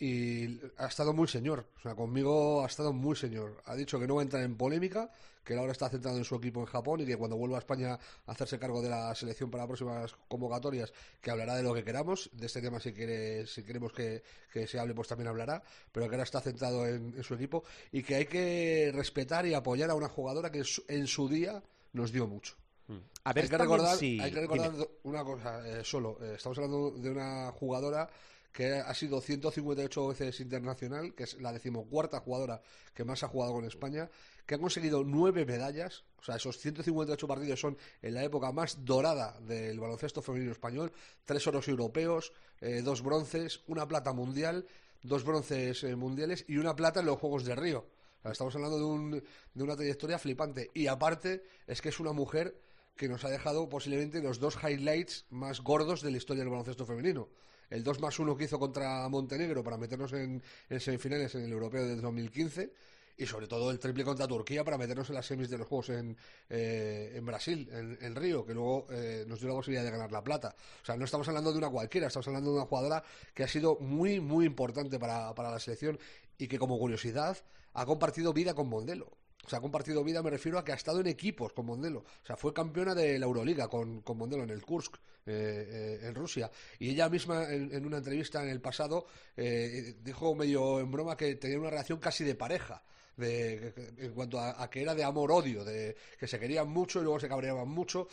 [0.00, 3.62] y ha estado muy señor, o sea, conmigo ha estado muy señor.
[3.66, 5.12] Ha dicho que no va a entrar en polémica,
[5.44, 8.00] que ahora está centrado en su equipo en Japón y que cuando vuelva a España
[8.26, 12.30] a hacerse cargo de la selección para próximas convocatorias, que hablará de lo que queramos,
[12.32, 14.24] de este tema si quiere, si queremos que,
[14.66, 18.16] se hable, pues también hablará, pero que ahora está centrado en, su equipo y que
[18.16, 22.56] hay que respetar y apoyar a una jugadora que en su, día nos dio mucho.
[22.88, 22.96] Mm.
[23.24, 24.72] A ver, hay, que recordar, hay que recordar
[25.04, 28.08] una cosa, eh, solo, eh, estamos hablando de una jugadora
[28.54, 32.62] que ha sido 158 veces internacional, que es la decimocuarta jugadora
[32.94, 34.08] que más ha jugado con España,
[34.46, 38.84] que ha conseguido nueve medallas, o sea, esos 158 partidos son en la época más
[38.84, 40.92] dorada del baloncesto femenino español,
[41.24, 44.66] tres oros europeos, eh, dos bronces, una plata mundial,
[45.02, 47.86] dos bronces eh, mundiales y una plata en los Juegos de Río.
[48.24, 50.70] estamos hablando de, un, de una trayectoria flipante.
[50.74, 52.56] Y aparte, es que es una mujer
[52.96, 56.86] que nos ha dejado posiblemente los dos highlights más gordos de la historia del baloncesto
[56.86, 57.28] femenino
[57.70, 60.42] el 2 más 1 que hizo contra Montenegro para meternos en,
[60.78, 62.72] semifinales en el europeo de 2015
[63.16, 65.90] y sobre todo el triple contra Turquía para meternos en las semis de los Juegos
[65.90, 66.16] en,
[66.50, 70.22] eh, en Brasil, en, Río, que luego eh, nos dio la posibilidad de ganar la
[70.22, 70.54] plata.
[70.82, 73.48] O sea, no estamos hablando de una cualquiera, estamos hablando de una jugadora que ha
[73.48, 75.98] sido muy, muy importante para, para la selección
[76.38, 77.38] y que como curiosidad
[77.72, 79.16] ha compartido vida con Mondelo.
[79.44, 82.00] O sea, ha compartido vida, me refiero a que ha estado en equipos con Mondelo.
[82.00, 86.06] O sea, fue campeona de la Euroliga con, con Mondelo en el Kursk, eh, eh,
[86.06, 86.50] en Rusia.
[86.78, 91.34] Y ella misma, en, una entrevista en el pasado, eh, dijo medio en broma que
[91.36, 92.82] tenía una relación casi de pareja.
[93.16, 97.20] De, en cuanto a, que era de amor-odio, de que se querían mucho y luego
[97.20, 98.08] se cabreaban mucho.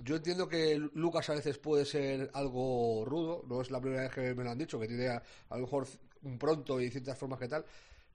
[0.00, 4.12] Yo entiendo que Lucas a veces puede ser algo rudo, no es la primera vez
[4.12, 5.86] que me lo han dicho, que tiene a, a lo mejor
[6.22, 7.64] un pronto y ciertas formas que tal,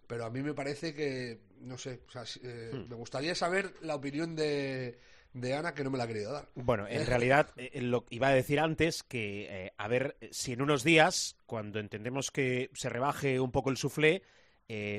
[0.07, 2.89] pero a mí me parece que, no sé, o sea, eh, hmm.
[2.89, 4.99] me gustaría saber la opinión de,
[5.33, 6.49] de Ana que no me la ha querido dar.
[6.55, 10.61] Bueno, en realidad eh, lo iba a decir antes que eh, a ver si en
[10.61, 14.23] unos días, cuando entendemos que se rebaje un poco el suflé,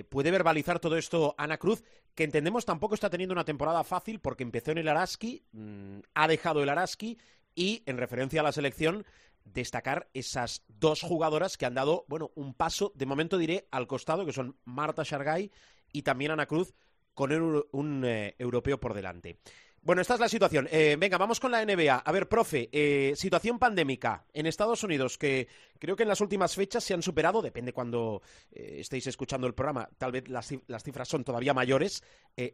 [0.09, 1.83] puede verbalizar todo esto Ana Cruz,
[2.15, 6.29] que entendemos tampoco está teniendo una temporada fácil porque empezó en el Araski, mm, ha
[6.29, 7.19] dejado el Araski
[7.57, 9.05] y en referencia a la selección
[9.45, 14.27] destacar esas dos jugadoras que han dado, bueno, un paso, de momento diré, al costado,
[14.27, 15.51] que son Marta Shargay
[15.93, 16.75] y también Ana Cruz,
[17.15, 17.33] con
[17.73, 19.39] un, eh, europeo por delante.
[19.85, 20.67] Bueno, esta es la situación.
[20.73, 21.95] Eh, venga, vamos con la NBA.
[21.99, 25.47] A ver, profe, eh, situación pandémica en Estados Unidos, que
[25.79, 29.53] creo que en las últimas fechas se han superado, depende cuando eh, estéis escuchando el
[29.53, 32.03] programa, tal vez las, cifras son todavía mayores,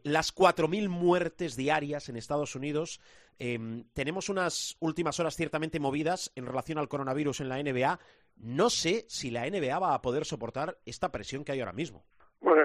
[0.03, 2.99] las 4.000 muertes diarias en Estados Unidos.
[3.39, 7.97] Em, tenemos unas últimas horas ciertamente movidas en relación al coronavirus en la NBA.
[8.35, 12.03] No sé si la NBA va a poder soportar esta presión que hay ahora mismo.
[12.41, 12.63] Bueno,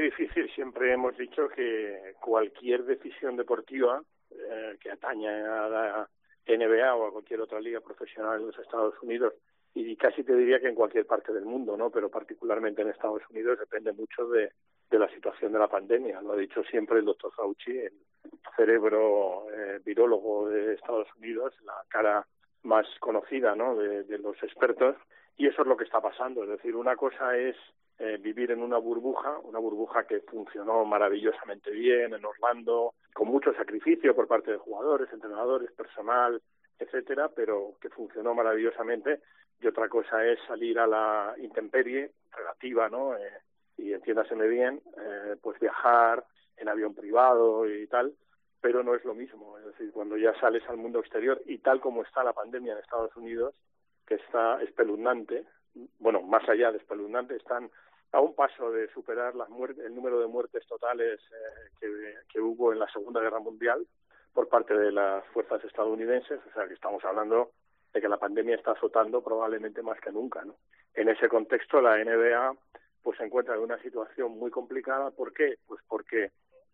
[0.00, 0.50] muy difícil.
[0.54, 6.08] Siempre hemos dicho que cualquier decisión deportiva eh, que atañe a la
[6.46, 9.34] NBA o a cualquier otra liga profesional en los Estados Unidos
[9.74, 11.90] y casi te diría que en cualquier parte del mundo, ¿no?
[11.90, 14.50] Pero particularmente en Estados Unidos depende mucho de,
[14.90, 16.22] la situación de la pandemia.
[16.22, 17.92] Lo ha dicho siempre el doctor Fauci, el
[18.56, 22.26] cerebro eh, virólogo de Estados Unidos, la cara
[22.62, 23.76] más conocida, ¿no?
[23.76, 24.96] De los expertos.
[25.36, 26.42] Y eso es lo que está pasando.
[26.42, 27.56] Es decir, una cosa es
[28.02, 33.52] eh, vivir en una burbuja, una burbuja que funcionó maravillosamente bien en Orlando, con mucho
[33.52, 36.40] sacrificio por parte de jugadores, entrenadores, personal,
[36.78, 39.20] etcétera, pero que funcionó maravillosamente.
[39.60, 43.14] Y otra cosa es salir a la intemperie relativa, ¿no?
[43.18, 43.42] Eh,
[43.76, 46.24] y entiéndaseme bien, eh, pues viajar
[46.56, 48.14] en avión privado y tal,
[48.62, 49.58] pero no es lo mismo.
[49.58, 52.78] Es decir, cuando ya sales al mundo exterior y tal como está la pandemia en
[52.78, 53.54] Estados Unidos,
[54.06, 55.44] que está espeluznante,
[55.98, 57.70] bueno, más allá de espeluznante, están
[58.12, 62.72] a un paso de superar las el número de muertes totales eh, que, que, hubo
[62.72, 63.86] en la Segunda Guerra Mundial
[64.32, 67.52] por parte de las fuerzas estadounidenses, o sea que estamos hablando
[67.92, 70.56] de que la pandemia está azotando probablemente más que nunca, ¿no?
[70.94, 72.54] En ese contexto la NBA
[73.02, 75.56] pues se encuentra en una situación muy complicada, ¿por qué?
[75.66, 76.30] Pues porque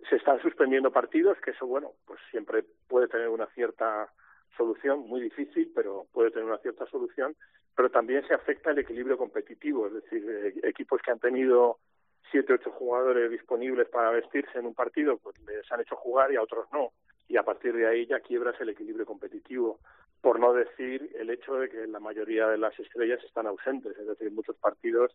[0.09, 4.11] se están suspendiendo partidos, que eso, bueno, pues siempre puede tener una cierta
[4.57, 7.37] solución, muy difícil, pero puede tener una cierta solución,
[7.77, 11.79] pero también se afecta el equilibrio competitivo, es decir, eh, equipos que han tenido
[12.31, 16.37] siete, ocho jugadores disponibles para vestirse en un partido, pues les han hecho jugar y
[16.37, 16.93] a otros no.
[17.29, 19.79] Y a partir de ahí ya quiebras el equilibrio competitivo,
[20.23, 24.07] por no decir el hecho de que la mayoría de las estrellas están ausentes, es
[24.07, 25.15] decir, muchos partidos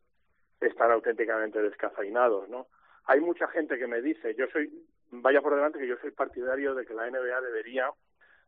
[0.60, 2.68] están auténticamente descafeinados, ¿no?
[3.06, 4.72] Hay mucha gente que me dice, yo soy,
[5.10, 7.90] vaya por delante que yo soy partidario de que la NBA debería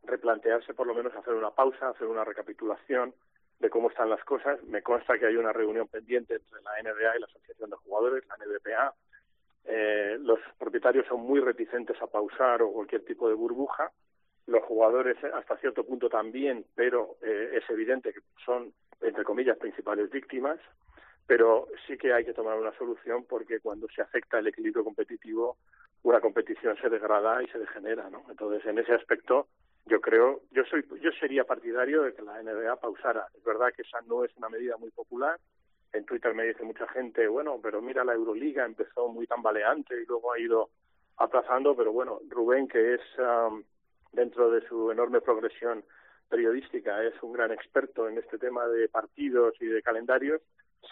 [0.04, 3.12] replantearse por lo menos hacer una pausa, hacer una recapitulación
[3.58, 4.62] de cómo están las cosas.
[4.64, 8.24] Me consta que hay una reunión pendiente entre la NBA y la Asociación de Jugadores,
[8.26, 8.94] la NBPA.
[9.66, 13.90] Eh, los propietarios son muy reticentes a pausar o cualquier tipo de burbuja.
[14.46, 20.10] Los jugadores hasta cierto punto también, pero eh, es evidente que son, entre comillas, principales
[20.10, 20.60] víctimas
[21.26, 25.56] pero sí que hay que tomar una solución porque cuando se afecta el equilibrio competitivo,
[26.02, 28.24] una competición se degrada y se degenera, ¿no?
[28.28, 29.48] Entonces, en ese aspecto,
[29.86, 33.26] yo creo, yo soy, yo sería partidario de que la NBA pausara.
[33.34, 35.38] Es verdad que esa no es una medida muy popular.
[35.92, 40.06] En Twitter me dice mucha gente, bueno, pero mira, la Euroliga empezó muy tambaleante y
[40.06, 40.70] luego ha ido
[41.16, 43.00] aplazando, pero bueno, Rubén, que es
[44.12, 45.84] dentro de su enorme progresión
[46.28, 50.40] periodística, es un gran experto en este tema de partidos y de calendarios,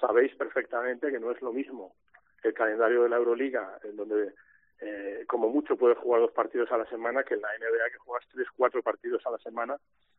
[0.01, 1.95] sabéis perfectamente que no es lo mismo
[2.43, 4.35] el calendario de la Euroliga, en donde
[4.83, 7.99] eh, como mucho puedes jugar dos partidos a la semana, que en la NBA que
[7.99, 9.77] juegas tres, cuatro partidos a la semana,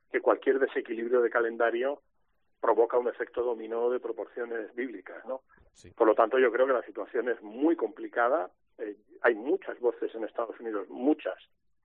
[0.10, 2.02] que cualquier desequilibrio de calendario
[2.62, 5.42] provoca un efecto dominó de proporciones bíblicas, ¿no?
[5.98, 8.50] Por lo tanto, yo creo que la situación es muy complicada.
[8.78, 11.36] Eh, hay muchas voces en Estados Unidos, muchas.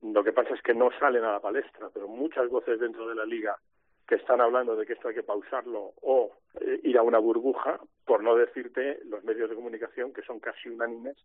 [0.00, 3.16] Lo que pasa es que no salen a la palestra, pero muchas voces dentro de
[3.16, 3.58] la liga
[4.06, 7.80] que están hablando de que esto hay que pausarlo o eh, ir a una burbuja,
[8.04, 11.16] por no decirte los medios de comunicación que son casi unánimes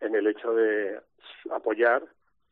[0.00, 1.00] en el hecho de
[1.50, 2.02] apoyar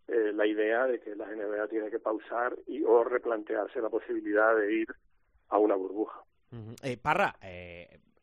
[0.06, 4.56] eh, la idea de que la NBA tiene que pausar y o replantearse la posibilidad
[4.56, 4.88] de ir
[5.48, 6.20] a una burbuja.
[6.82, 7.36] eh, Parra,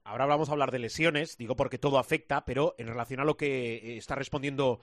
[0.04, 3.38] ahora vamos a hablar de lesiones, digo porque todo afecta, pero en relación a lo
[3.38, 4.80] que está respondiendo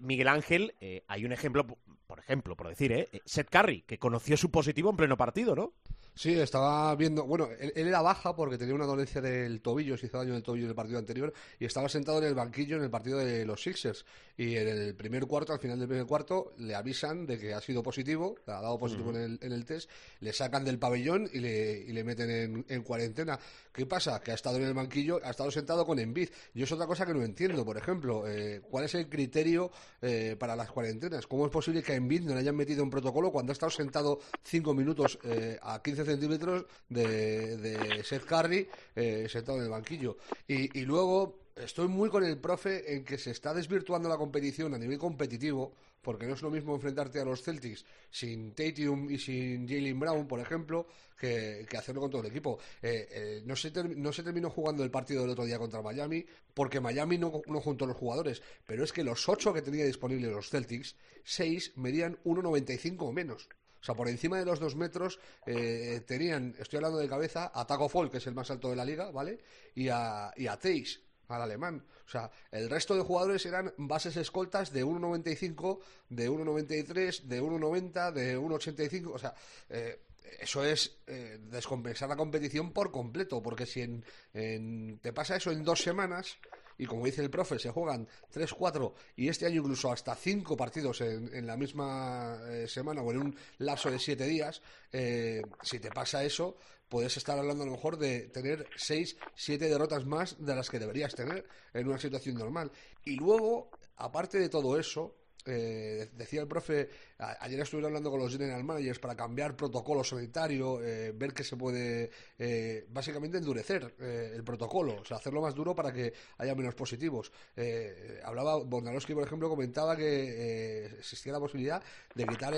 [0.00, 0.74] Miguel Ángel,
[1.08, 1.66] hay un ejemplo,
[2.06, 3.08] por ejemplo, por decir, ¿eh?
[3.24, 5.72] Seth Curry, que conoció su positivo en pleno partido, ¿no?
[6.16, 7.24] Sí, estaba viendo.
[7.26, 10.64] Bueno, él, era baja porque tenía una dolencia del tobillo, se hizo daño del tobillo
[10.64, 13.62] en el partido anterior, y estaba sentado en el banquillo en el partido de los
[13.62, 14.06] Sixers.
[14.38, 17.60] Y en el primer cuarto, al final del primer cuarto, le avisan de que ha
[17.60, 21.40] sido positivo, ha dado positivo en, el, en, el, test, le sacan del pabellón y
[21.40, 23.38] le, y le meten en, cuarentena.
[23.70, 24.18] ¿Qué pasa?
[24.20, 26.30] Que ha estado en el banquillo, ha estado sentado con Envid.
[26.54, 30.34] Yo es otra cosa que no entiendo, por ejemplo, eh, ¿cuál es el criterio eh,
[30.38, 31.26] para las cuarentenas?
[31.26, 33.68] ¿Cómo es posible que a Envid no le hayan metido un protocolo cuando ha estado
[33.68, 39.70] sentado cinco minutos eh, a 15 centímetros de, de Seth Curry eh, sentado en el
[39.70, 40.16] banquillo.
[40.48, 44.74] Y, y luego estoy muy con el profe en que se está desvirtuando la competición
[44.74, 49.18] a nivel competitivo, porque no es lo mismo enfrentarte a los Celtics sin Tatum y
[49.18, 50.86] sin Jalen Brown, por ejemplo,
[51.18, 52.58] que, hacerlo con todo el equipo.
[52.82, 56.24] Eh, eh, no, se no se terminó jugando el partido del otro día contra Miami,
[56.54, 60.30] porque Miami no, no juntó los jugadores, pero es que los ocho que tenía disponibles
[60.30, 63.48] los Celtics, seis medían 1,95 o menos.
[63.86, 67.64] O sea, por encima de los dos metros eh, tenían, estoy hablando de cabeza, a
[67.68, 69.38] Taco Fall, que es el más alto de la liga, ¿vale?
[69.76, 71.86] Y a, y a Teis, al alemán.
[72.04, 78.12] O sea, el resto de jugadores eran bases escoltas de 1,95, de 1,93, de 1,90,
[78.12, 79.12] de 1,85.
[79.14, 79.32] O sea,
[79.70, 80.00] eh,
[80.40, 85.52] eso es eh, descompensar la competición por completo, porque si en, en, te pasa eso
[85.52, 86.38] en dos semanas,
[86.78, 90.56] y como dice el profe, se juegan 3, 4 y este año incluso hasta 5
[90.56, 94.62] partidos en, en, la misma eh, semana o en un lapso de 7 días,
[94.92, 96.56] eh, si te pasa eso,
[96.88, 100.78] puedes estar hablando a lo mejor de tener 6, 7 derrotas más de las que
[100.78, 102.70] deberías tener en una situación normal.
[103.04, 108.32] Y luego, aparte de todo eso, eh, decía el profe, ayer estuve hablando con los
[108.32, 114.32] general managers para cambiar protocolo sanitario, eh, ver que se puede eh, básicamente endurecer eh,
[114.34, 117.32] el protocolo, o sea, hacerlo más duro para que haya menos positivos.
[117.56, 121.82] Eh, hablaba, Bondalowski, por ejemplo, comentaba que existía la posibilidad
[122.14, 122.54] de quitar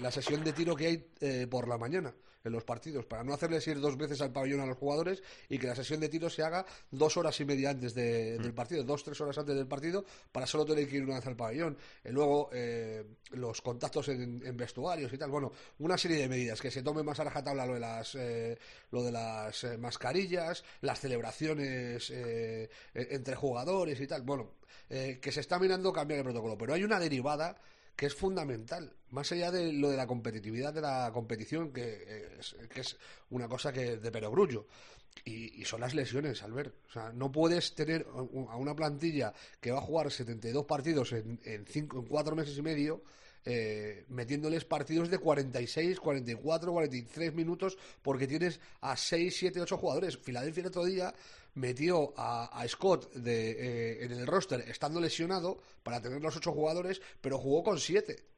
[0.00, 3.66] la sesión de tiro que hay por la mañana en los partidos, para no hacerles
[3.68, 6.42] ir dos veces al pabellón a los jugadores y que la sesión de tiro se
[6.42, 10.04] haga dos horas y media antes de, del partido, dos, tres horas antes del partido,
[10.30, 11.76] para solo tener que ir una vez al pabellón.
[12.04, 15.30] Y luego eh, los contactos en, en, vestuarios y tal.
[15.30, 18.58] Bueno, una serie de medidas, que se tome más a rajatabla lo de las, eh,
[18.90, 24.22] lo de las eh, mascarillas, las celebraciones eh, entre jugadores y tal.
[24.22, 24.50] Bueno,
[24.90, 27.56] eh, que se está mirando cambiar el protocolo, pero hay una derivada
[27.96, 32.56] que es fundamental, más allá de lo de la competitividad de la competición, que es,
[32.72, 32.96] que es
[33.30, 34.66] una cosa que de perogrullo.
[35.24, 36.74] Y, son las lesiones, Albert.
[36.88, 41.38] O sea, no puedes tener a una plantilla que va a jugar 72 partidos en,
[41.44, 43.02] en, cinco, en cuatro meses y medio
[43.44, 50.16] eh, metiéndoles partidos de 46, 44, 43 minutos porque tienes a 6, 7, 8 jugadores.
[50.16, 51.12] Filadelfia el otro día
[51.54, 57.00] metió a, Scott de, eh, en el roster estando lesionado para tener los 8 jugadores,
[57.20, 58.32] pero jugó con 7.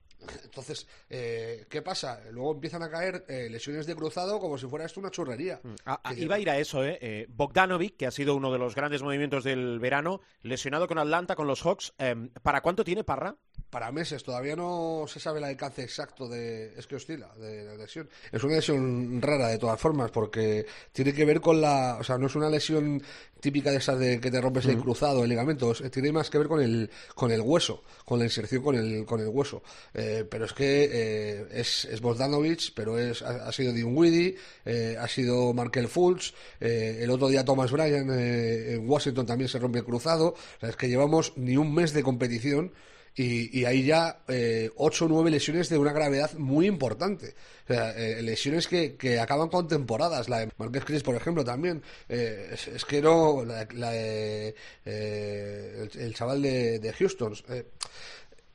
[0.45, 2.21] Entonces, eh, ¿qué pasa?
[2.31, 5.61] Luego empiezan a caer eh, lesiones de cruzado como si fuera esto una churrería.
[5.63, 5.75] Mm.
[5.87, 6.99] Ah, ah, iba a ir a eso, ¿eh?
[7.01, 7.27] ¿eh?
[7.29, 11.47] Bogdanovic, que ha sido uno de los grandes movimientos del verano, lesionado con Atlanta, con
[11.47, 11.95] los Hawks.
[11.99, 13.37] Em, ¿Para cuánto tiene Parra?
[13.71, 16.75] Para meses, todavía no se sabe el alcance exacto de.
[16.77, 18.09] Es que oscila, de la lesión.
[18.31, 21.97] Es una lesión rara de todas formas, porque tiene que ver con la.
[22.01, 23.03] O sea, no es una lesión
[23.45, 24.81] típica de esas de que te rompes el mm.
[24.81, 28.63] cruzado, el ligamento, tiene más que ver con el, con el hueso, con la inserción
[28.63, 29.63] con el, con el hueso.
[29.93, 35.07] Eh, pero es que eh, es, es Bogdanovich, pero es, ha, sido Dinwiddie, eh, ha
[35.09, 40.29] sido Markel Fultz, el otro día Thomas Bryan en Washington también se rompe el cruzado.
[40.29, 42.73] O sea, es que llevamos ni un mes de competición
[43.17, 47.35] y, y hay ya eh, ocho o nueve lesiones de una gravedad muy importante.
[47.69, 50.29] Eh, lesiones que, que, acaban con temporadas.
[50.29, 51.83] La de Marquez Chris, por ejemplo, también.
[52.09, 53.45] Eh, es, que no.
[53.45, 54.55] La, de,
[54.85, 57.35] el, chaval de, de Houston.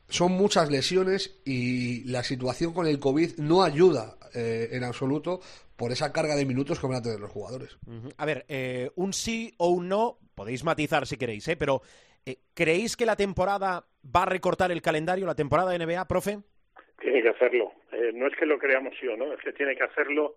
[0.10, 5.40] son muchas lesiones y la situación con el COVID no ayuda en absoluto
[5.76, 7.78] por esa carga de minutos que van a tener los jugadores.
[8.18, 11.58] A ver, un sí o un no, podéis matizar si queréis, ¿eh?
[11.58, 12.09] pero eh,
[12.54, 16.40] ¿Creéis que la temporada va a recortar el calendario, la temporada de NBA, profe?
[17.00, 17.72] Tiene que hacerlo.
[17.92, 20.36] Eh, no es que lo creamos sí o no, es que tiene que hacerlo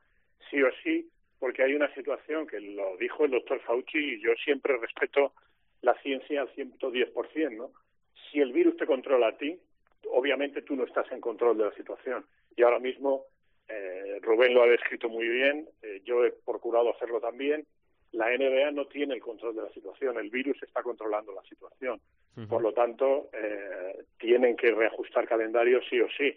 [0.50, 4.30] sí o sí, porque hay una situación que lo dijo el doctor Fauci y yo
[4.44, 5.32] siempre respeto
[5.80, 7.72] la ciencia al 110%, ¿no?
[8.30, 9.58] Si el virus te controla a ti,
[10.10, 12.24] obviamente tú no estás en control de la situación.
[12.56, 13.24] Y ahora mismo,
[13.68, 15.68] eh, Rubén lo ha descrito muy bien,
[16.04, 17.66] yo he procurado hacerlo también,
[18.12, 22.00] la NBA no tiene el control de la situación, el virus está controlando la situación.
[22.48, 26.34] Por lo tanto, eh, tienen que reajustar calendario sí o sí.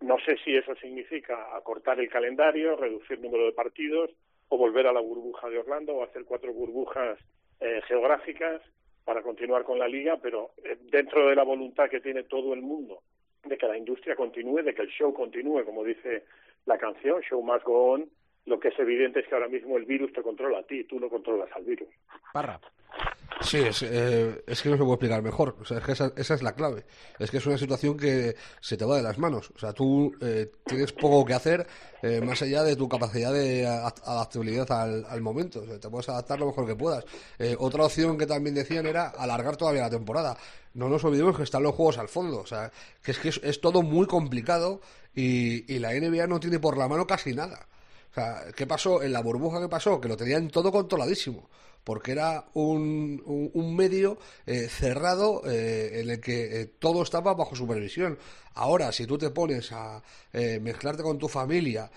[0.00, 4.10] No sé si eso significa acortar el calendario, reducir el número de partidos
[4.48, 7.18] o volver a la burbuja de Orlando o hacer cuatro burbujas
[7.60, 8.62] eh, geográficas
[9.04, 12.62] para continuar con la liga, pero eh, dentro de la voluntad que tiene todo el
[12.62, 13.02] mundo
[13.44, 16.24] de que la industria continúe, de que el show continúe, como dice
[16.66, 18.08] la canción, Show Must Go On,
[18.46, 21.00] lo que es evidente es que ahora mismo el virus te controla a ti, tú
[21.00, 21.88] no controlas al virus.
[22.32, 22.60] Parra.
[23.40, 25.56] Sí, es, eh, es que no se puede explicar mejor.
[25.60, 26.84] O sea, es que esa, esa, es la clave.
[27.18, 29.50] Es que es una situación que se te va de las manos.
[29.54, 31.66] O sea, tú eh, tienes poco que hacer
[32.02, 35.62] eh, más allá de tu capacidad de adaptabilidad al, al momento.
[35.62, 37.04] O sea, te puedes adaptar lo mejor que puedas.
[37.58, 40.36] otra opción que también decían era alargar todavía la temporada.
[40.74, 42.40] No nos olvidemos que están los juegos al fondo.
[42.40, 42.70] O sea,
[43.02, 44.80] que es que es, todo muy complicado
[45.14, 47.66] y, y la NBA no tiene por la mano casi nada.
[48.14, 49.02] O sea, ¿qué pasó?
[49.02, 51.50] En la burbuja que pasó, que lo tenían todo controladísimo,
[51.82, 57.56] porque era un, un, medio eh, cerrado eh, en el que eh, todo estaba bajo
[57.56, 58.16] supervisión.
[58.54, 60.00] Ahora, si tú te pones a
[60.32, 61.90] mezclarte con tu familia,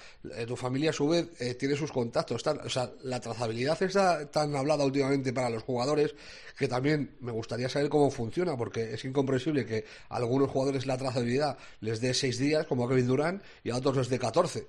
[0.48, 4.84] tu familia a su vez tiene sus contactos, o sea, la trazabilidad está tan hablada
[4.84, 6.16] últimamente para los jugadores
[6.58, 10.98] que también me gustaría saber cómo funciona, porque es incomprensible que a algunos jugadores la
[10.98, 14.66] trazabilidad les dé seis días, como a Kevin Durant, y a otros les dé catorce.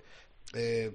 [0.55, 0.92] Eh,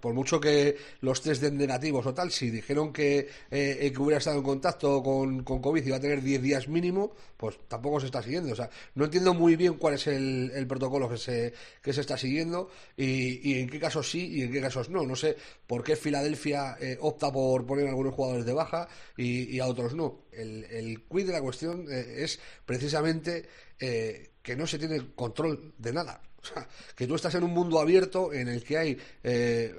[0.00, 4.18] por mucho que los test den negativos o tal, si dijeron que, eh, que hubiera
[4.18, 7.98] estado en contacto con, con COVID y va a tener 10 días mínimo, pues tampoco
[7.98, 8.52] se está siguiendo.
[8.52, 11.52] O sea, no entiendo muy bien cuál es el, el protocolo que se,
[11.82, 15.04] que se está siguiendo y, en qué casos sí y en qué casos no.
[15.04, 15.36] No sé
[15.66, 18.86] por qué Filadelfia eh, opta por poner a algunos jugadores de baja
[19.16, 20.26] y, a otros no.
[20.30, 23.48] El, el quid de la cuestión es precisamente
[23.78, 26.22] que no se tiene control de nada.
[26.96, 28.98] Que tú estás en un mundo abierto en el que hay eh,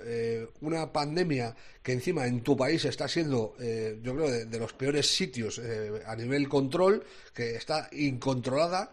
[0.05, 4.59] eh, una pandemia que encima en tu país está siendo, eh, yo creo, de, de,
[4.59, 5.61] los peores sitios
[6.05, 7.03] a nivel control,
[7.33, 8.91] que está incontrolada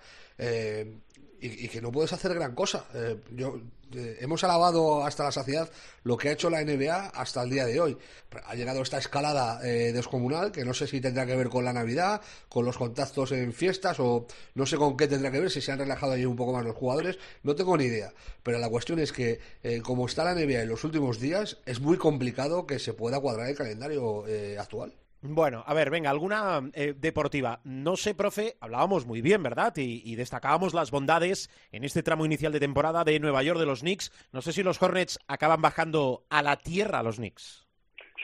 [1.43, 2.87] y, que no puedes hacer gran cosa.
[2.95, 3.61] Eh, yo,
[3.95, 5.68] eh, hemos alabado hasta la saciedad
[6.05, 7.99] lo que ha hecho la NBA hasta el día de hoy.
[8.47, 11.72] Ha llegado esta escalada eh, descomunal que no sé si tendrá que ver con la
[11.72, 15.61] Navidad, con los contactos en fiestas o no sé con qué tendrá que ver, si
[15.61, 18.12] se han relajado ahí un poco más los jugadores, no tengo ni idea.
[18.43, 19.41] Pero la cuestión es que
[19.83, 23.49] como está la NBA en los últimos días, es muy complicado que se pueda cuadrar
[23.49, 24.24] el calendario
[24.59, 24.95] actual.
[25.25, 27.61] Bueno, a ver, venga, alguna eh, deportiva.
[27.64, 29.73] No sé, profe, hablábamos muy bien, ¿verdad?
[29.77, 33.83] Y, destacábamos las bondades en este tramo inicial de temporada de Nueva York de los
[33.83, 34.11] Knicks.
[34.33, 37.68] No sé si los Hornets acaban bajando a la tierra los Knicks.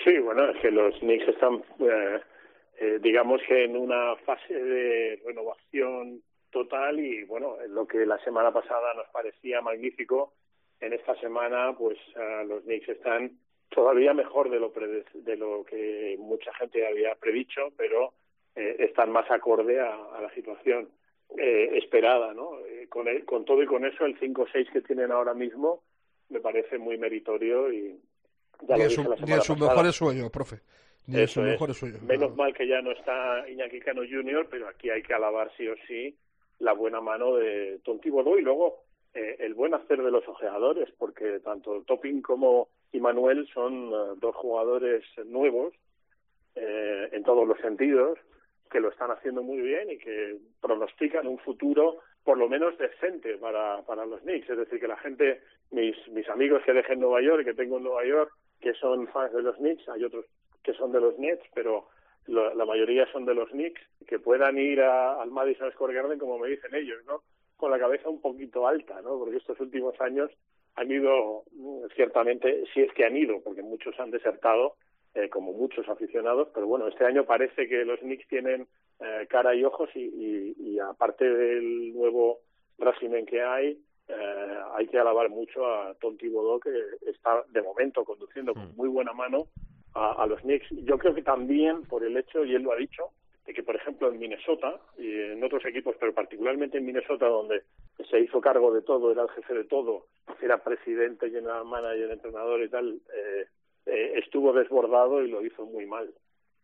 [0.05, 2.21] Sí, bueno, es que los Knicks están, eh,
[2.81, 6.21] eh, digamos que en una fase de renovación
[6.51, 10.33] total y, bueno, lo que la semana pasada nos parecía magnífico,
[10.81, 11.99] en esta semana, pues
[12.47, 13.39] los Knicks están
[13.69, 14.73] todavía mejor de lo,
[15.15, 18.13] de lo que mucha gente había predicho, pero
[18.57, 20.89] eh, están más acorde a, la situación
[21.37, 22.59] eh, esperada, ¿no?
[22.67, 25.83] Eh, con, con todo y con eso, el 5-6 que tienen ahora mismo
[26.31, 27.99] me parece muy meritorio y
[28.63, 30.57] ya ni, en sus mejores sueños, profe.
[31.07, 32.03] Ni en sus mejores sueños.
[32.03, 35.67] Menos mal que ya no está Iñaki Cano Jr., pero aquí hay que alabar sí
[35.67, 36.15] o sí
[36.59, 41.41] la buena mano de Tonti y luego eh, el buen hacer de los ojeadores, porque
[41.41, 45.75] tanto Topping como Immanuel son eh, dos jugadores nuevos
[46.55, 48.19] eh, en todos los sentidos,
[48.71, 53.39] que lo están haciendo muy bien y que pronostican un futuro por lo menos decente
[53.39, 54.51] para, para los Knicks.
[54.51, 57.85] Es decir, que la gente, mis, mis amigos que dejen Nueva York, que tengo en
[57.85, 58.31] Nueva York,
[58.61, 60.27] que son fans de los Knicks, hay otros
[60.63, 61.89] que son de los Nets, pero
[62.27, 66.49] la mayoría son de los Knicks, que puedan ir al Madison Square Garden como me
[66.49, 67.23] dicen ellos, ¿no?
[67.57, 69.19] Con la cabeza un poquito alta, ¿no?
[69.19, 70.31] Porque estos últimos años
[70.79, 71.43] han ido,
[71.97, 74.77] ciertamente, si es que han ido, porque muchos han desertado,
[75.15, 78.69] eh, como muchos aficionados, pero bueno, este año parece que los Knicks tienen
[79.01, 82.39] eh, cara y ojos y, y, aparte del nuevo
[82.79, 86.71] régimen que hay, eh, hay que alabar mucho a Tonti Bodó, que
[87.07, 88.77] está de momento conduciendo con mm.
[88.77, 89.49] muy buena mano
[89.95, 90.69] a, los Knicks.
[90.85, 93.11] Yo creo que también por el hecho, y él lo ha dicho,
[93.55, 97.63] que, por ejemplo, en Minnesota y en otros equipos, pero particularmente en Minnesota, donde
[98.11, 100.07] se hizo cargo de todo, era el jefe de todo,
[100.43, 103.47] era presidente, general manager, entrenador y tal, eh,
[103.87, 106.13] eh, estuvo desbordado y lo hizo muy mal.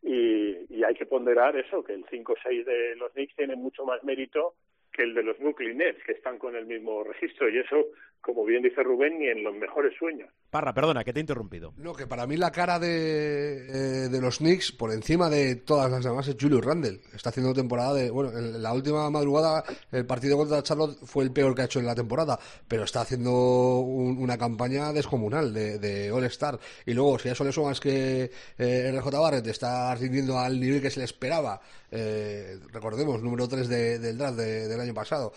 [0.02, 4.04] Y, y hay que ponderar eso, que el 5-6 de los Knicks tiene mucho más
[4.04, 4.54] mérito
[4.94, 7.48] que el de los Brooklyn Nets, que están con el mismo registro.
[7.48, 7.86] Y eso,
[8.24, 10.30] como bien dice Rubén, ni en los mejores sueños.
[10.50, 11.74] Parra, perdona, que te he interrumpido.
[11.76, 15.90] No, que para mí la cara de, eh, de los Knicks, por encima de todas
[15.90, 17.00] las demás, es Julius Randle.
[17.12, 18.10] Está haciendo temporada de.
[18.10, 19.62] Bueno, en la última madrugada,
[19.92, 23.02] el partido contra Charlotte fue el peor que ha hecho en la temporada, pero está
[23.02, 26.58] haciendo una campaña descomunal de, de All-Star.
[26.86, 30.80] Y luego, si a eso le sumas que eh, RJ Barrett está rindiendo al nivel
[30.80, 31.60] que se le esperaba,
[31.90, 35.32] eh, recordemos, número 3 del draft de, del año pasado.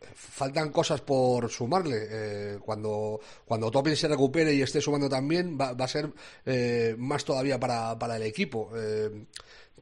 [0.00, 2.06] Eh, faltan cosas por sumarle.
[2.10, 6.12] Eh, cuando, cuando Topin se recupere y esté sumando también, va, va a ser
[6.46, 8.70] eh, más todavía para, para el equipo.
[8.76, 9.26] Eh,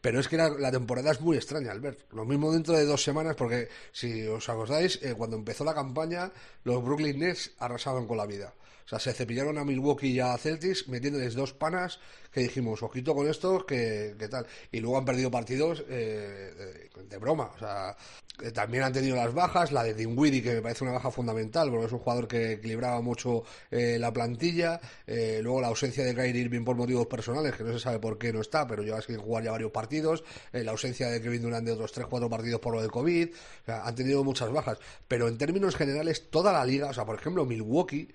[0.00, 2.12] pero es que la, la, temporada es muy extraña, Albert.
[2.12, 6.30] Lo mismo dentro de dos semanas, porque si os acordáis, cuando empezó la campaña,
[6.62, 8.54] los Brooklyn Nets arrasaban con la vida.
[8.89, 12.01] O sea, se cepillaron a Milwaukee y a Celtics metiéndoles dos panas
[12.32, 14.47] que dijimos, ojito con esto, que, tal.
[14.72, 17.51] Y luego han perdido partidos eh, de, broma.
[17.55, 17.95] O sea,
[18.43, 21.68] eh, también han tenido las bajas, la de Dinwiddie, que me parece una baja fundamental,
[21.68, 24.80] porque es un jugador que equilibraba mucho eh, la plantilla.
[25.07, 28.32] luego la ausencia de Kyrie Irving por motivos personales, que no se sabe por qué
[28.32, 30.24] no está, pero lleva sin jugar ya varios partidos.
[30.53, 33.28] la ausencia de Kevin Durant de otros 3-4 partidos por lo de COVID.
[33.34, 34.78] O sea, han tenido muchas bajas.
[35.09, 38.09] Pero en términos generales, toda la liga, o sea, por ejemplo, Milwaukee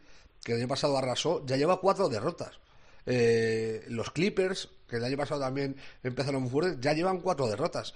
[0.44, 2.60] que el año pasado arrasó, ya lleva cuatro derrotas.
[3.06, 7.94] Eh, los Clippers que el año pasado también empezaron muy fuertes, ya llevan cuatro derrotas.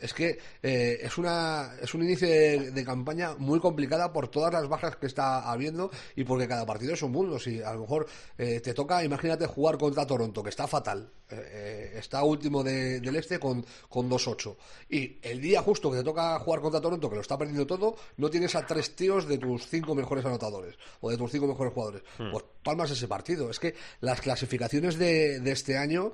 [0.00, 4.68] es, que eh, es, una, es un inicio de, campaña muy complicada por todas las
[4.68, 7.38] bajas que está habiendo y porque cada partido es un mundo.
[7.38, 8.06] Si a lo mejor
[8.38, 13.38] eh, te toca, imagínate jugar contra Toronto, que está fatal, eh, está último del este
[13.38, 14.56] con, con 2-8.
[14.90, 17.96] Y el día justo que te toca jugar contra Toronto, que lo está perdiendo todo,
[18.16, 21.72] no tienes a tres tíos de tus cinco mejores anotadores o de tus cinco mejores
[21.72, 22.02] jugadores.
[22.18, 22.30] Hmm.
[22.30, 23.50] Pues palmas ese partido.
[23.50, 26.05] Es que las clasificaciones de, de este año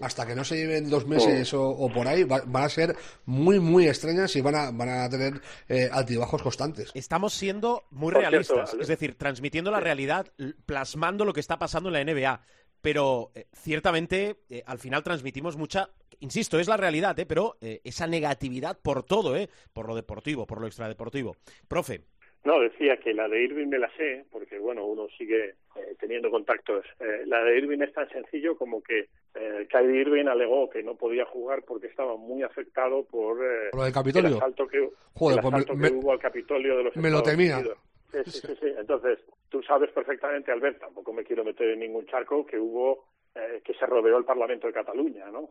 [0.00, 2.96] hasta que no se lleven dos meses o, por ahí, van a ser
[3.26, 6.90] muy, muy extrañas y van a, van a tener eh, altibajos constantes.
[6.94, 10.26] Estamos siendo muy realistas, es decir, transmitiendo la realidad,
[10.66, 12.40] plasmando lo que está pasando en la NBA.
[12.80, 15.90] Pero eh, ciertamente eh, al final transmitimos mucha,
[16.20, 19.36] insisto, es la realidad, pero esa negatividad por todo,
[19.74, 21.36] por lo deportivo, por lo extradeportivo.
[21.68, 22.04] Profe.
[22.42, 26.30] No, decía que la de Irving me la sé, porque bueno, uno sigue eh, teniendo
[26.30, 26.86] contactos.
[26.98, 30.94] Eh, la de Irving es tan sencillo como que eh, Kyrie Irving alegó que no
[30.94, 34.30] podía jugar porque estaba muy afectado por, eh, ¿Lo del Capitolio?
[34.30, 37.60] el asalto que, Joder, el pues que hubo al Capitolio de los Me lo temía.
[37.60, 39.18] Sí, sí, sí, sí, Entonces,
[39.50, 43.74] tú sabes perfectamente, Albert, tampoco me quiero meter en ningún charco, que hubo, eh, que
[43.74, 45.50] se rodeó el Parlamento de Cataluña, ¿no?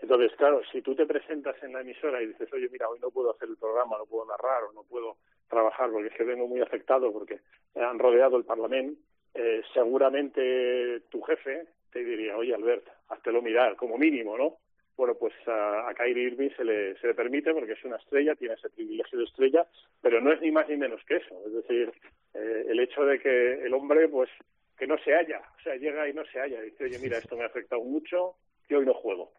[0.00, 3.10] Entonces, claro, si tú te presentas en la emisora y dices, oye, mira, hoy no
[3.10, 5.18] puedo hacer el programa, no puedo narrar o no puedo
[5.50, 7.40] trabajar porque es que vengo muy afectado porque
[7.74, 8.98] han rodeado el Parlamento,
[9.34, 14.58] eh, seguramente tu jefe te diría, oye, Albert, háztelo mirar, como mínimo, ¿no?
[14.96, 18.34] Bueno, pues a, a Kyrie Irving se le, se le permite porque es una estrella,
[18.34, 19.66] tiene ese privilegio de estrella,
[20.00, 21.40] pero no es ni más ni menos que eso.
[21.46, 21.92] Es decir,
[22.34, 24.30] eh, el hecho de que el hombre, pues,
[24.78, 27.36] que no se halla, o sea, llega y no se halla, dice, oye, mira, esto
[27.36, 28.34] me ha afectado mucho
[28.68, 29.32] y hoy no juego.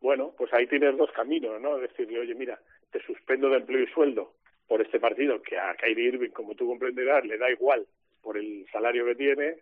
[0.00, 1.78] Bueno, pues ahí tienes dos caminos, ¿no?
[1.78, 2.58] Decirle, oye, mira,
[2.90, 4.34] te suspendo de empleo y sueldo
[4.70, 7.84] por este partido, que a Kyrie Irving, como tú comprenderás, le da igual
[8.22, 9.56] por el salario que tiene,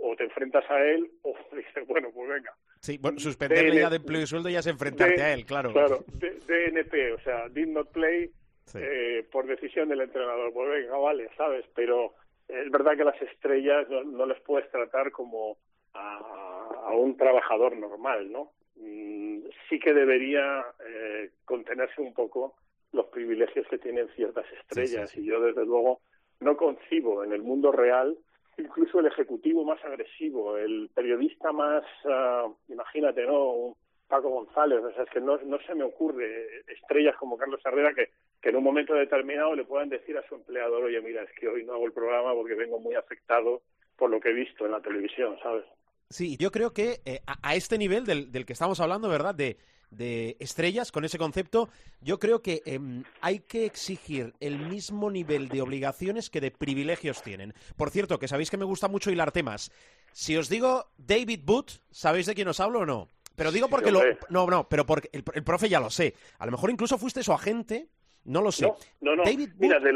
[0.00, 2.54] o te enfrentas a él o dices, bueno, pues venga.
[2.78, 5.72] Sí, bueno, suspenderle ya de empleo y sueldo ya es enfrentarte a él, claro.
[5.72, 8.30] Claro, DNP, o sea, did not play
[8.74, 10.52] eh, por decisión del entrenador.
[10.52, 11.64] Pues venga, vale, ¿sabes?
[11.74, 12.14] Pero
[12.46, 15.58] es verdad que las estrellas no, les puedes tratar como
[15.92, 18.52] a, un trabajador normal, ¿no?
[18.76, 22.54] Mm, sí que debería eh, contenerse un poco
[22.92, 26.00] los privilegios que tienen ciertas estrellas y yo desde luego
[26.40, 28.16] no concibo en el mundo real
[28.58, 33.76] incluso el ejecutivo más agresivo, el periodista más, ah, imagínate, ¿no?
[34.08, 37.94] Paco González, o sea, es que no, no se me ocurre estrellas como Carlos Herrera
[37.94, 38.10] que,
[38.42, 41.48] que en un momento determinado le puedan decir a su empleador, oye, mira, es que
[41.48, 43.62] hoy no hago el programa porque vengo muy afectado
[43.96, 45.64] por lo que he visto en la televisión, ¿sabes?
[46.10, 49.34] Sí, yo creo que eh, a, este nivel del, del que estamos hablando, ¿verdad?
[49.34, 49.56] De,
[49.92, 51.68] de estrellas con ese concepto,
[52.00, 57.22] yo creo que em, hay que exigir el mismo nivel de obligaciones que de privilegios
[57.22, 57.54] tienen.
[57.76, 59.70] Por cierto, que sabéis que me gusta mucho hilar temas.
[60.12, 63.08] Si os digo David Booth, ¿sabéis de quién os hablo o no?
[63.36, 64.02] Pero digo porque lo...
[64.28, 66.14] No, no, pero porque el, profe ya lo sé.
[66.38, 67.88] A lo mejor incluso fuiste su agente,
[68.24, 68.66] no lo sé.
[69.00, 69.22] No, no,
[69.58, 69.92] Mira, de,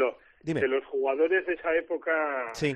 [0.53, 2.75] de los jugadores de esa época, eh,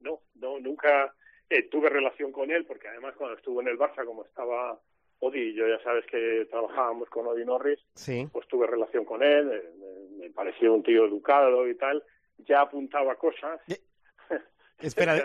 [0.00, 1.14] no, no, nunca
[1.48, 4.78] eh, tuve relación con él, porque además cuando estuvo en el Barça, como estaba
[5.20, 7.78] Odi, yo ya sabes que trabajábamos con Odi Norris,
[8.32, 9.50] pues tuve relación con él,
[10.18, 12.02] me, pareció un tío educado y tal,
[12.38, 13.60] ya apuntaba cosas.
[13.68, 13.80] Eh,
[14.80, 15.24] espera,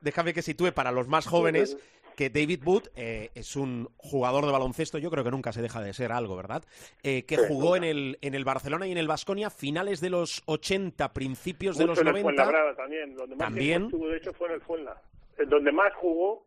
[0.00, 1.78] déjame que sitúe para los más jóvenes
[2.14, 5.80] que David Wood eh, es un jugador de baloncesto, yo creo que nunca se deja
[5.80, 6.62] de ser algo, ¿verdad?
[7.02, 10.42] Eh, que jugó en el, en el Barcelona y en el Vasconia finales de los
[10.46, 12.76] 80, principios de los 90.
[12.76, 13.84] también, donde más también.
[13.84, 15.00] Estuvo, de hecho fue en el Fuenla.
[15.46, 16.46] Donde más jugó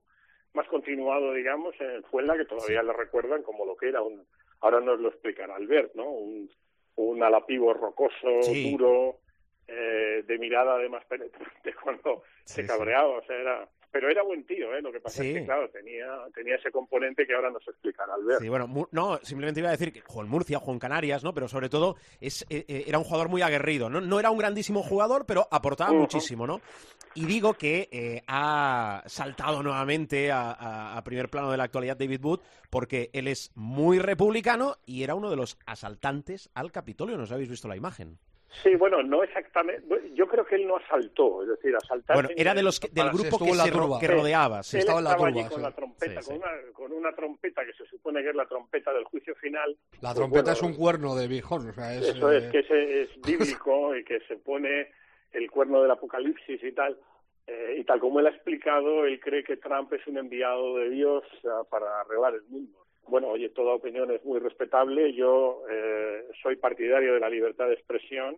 [0.55, 4.25] más continuado, digamos, en Fuenla, que todavía le recuerdan como lo que era un,
[4.61, 6.09] ahora nos lo explicará Albert, ¿no?
[6.09, 6.49] Un,
[6.95, 8.39] un alapivo rocoso,
[8.71, 9.19] duro,
[9.67, 14.75] eh, de mirada además penetrante cuando se cabreaba, o sea, era pero era buen tío,
[14.75, 14.81] ¿eh?
[14.81, 18.41] Lo que pasa es que, claro, tenía, tenía ese componente que ahora nos explicará Albert.
[18.41, 21.33] Sí, bueno, no, simplemente iba a decir que jugó en Murcia, jugó en Canarias, ¿no?
[21.33, 24.01] Pero sobre todo es, eh, eh, era un jugador muy aguerrido, ¿no?
[24.01, 26.59] No era un grandísimo jugador, pero aportaba muchísimo, ¿no?
[27.13, 32.19] Y digo que eh, ha saltado nuevamente a, a, primer plano de la actualidad David
[32.21, 37.15] Wood porque él es muy republicano y era uno de los asaltantes al Capitolio.
[37.15, 38.19] ¿No os habéis visto la imagen?
[38.63, 39.83] Sí, bueno, no exactamente.
[40.13, 42.15] Yo creo que él no asaltó, es decir, asaltar.
[42.15, 44.63] Bueno, era de los del grupo que, se que, rodeaba.
[44.63, 47.73] Sí, estaba, en la turba, allí con la trompeta, con, una, con, una, trompeta que
[47.73, 49.77] se supone que es la trompeta del juicio final.
[50.01, 53.21] La pues trompeta es un cuerno de bijón, o sea, es, Eso es, que es,
[53.25, 54.91] bíblico y que se pone
[55.33, 56.97] el cuerno del apocalipsis y tal.
[57.47, 60.89] Eh, y tal como él ha explicado, él cree que Trump es un enviado de
[60.89, 61.23] Dios
[61.69, 65.13] para arreglar el mundo bueno, oye, toda opinión es muy respetable.
[65.13, 68.37] Yo eh, soy partidario de la libertad de expresión,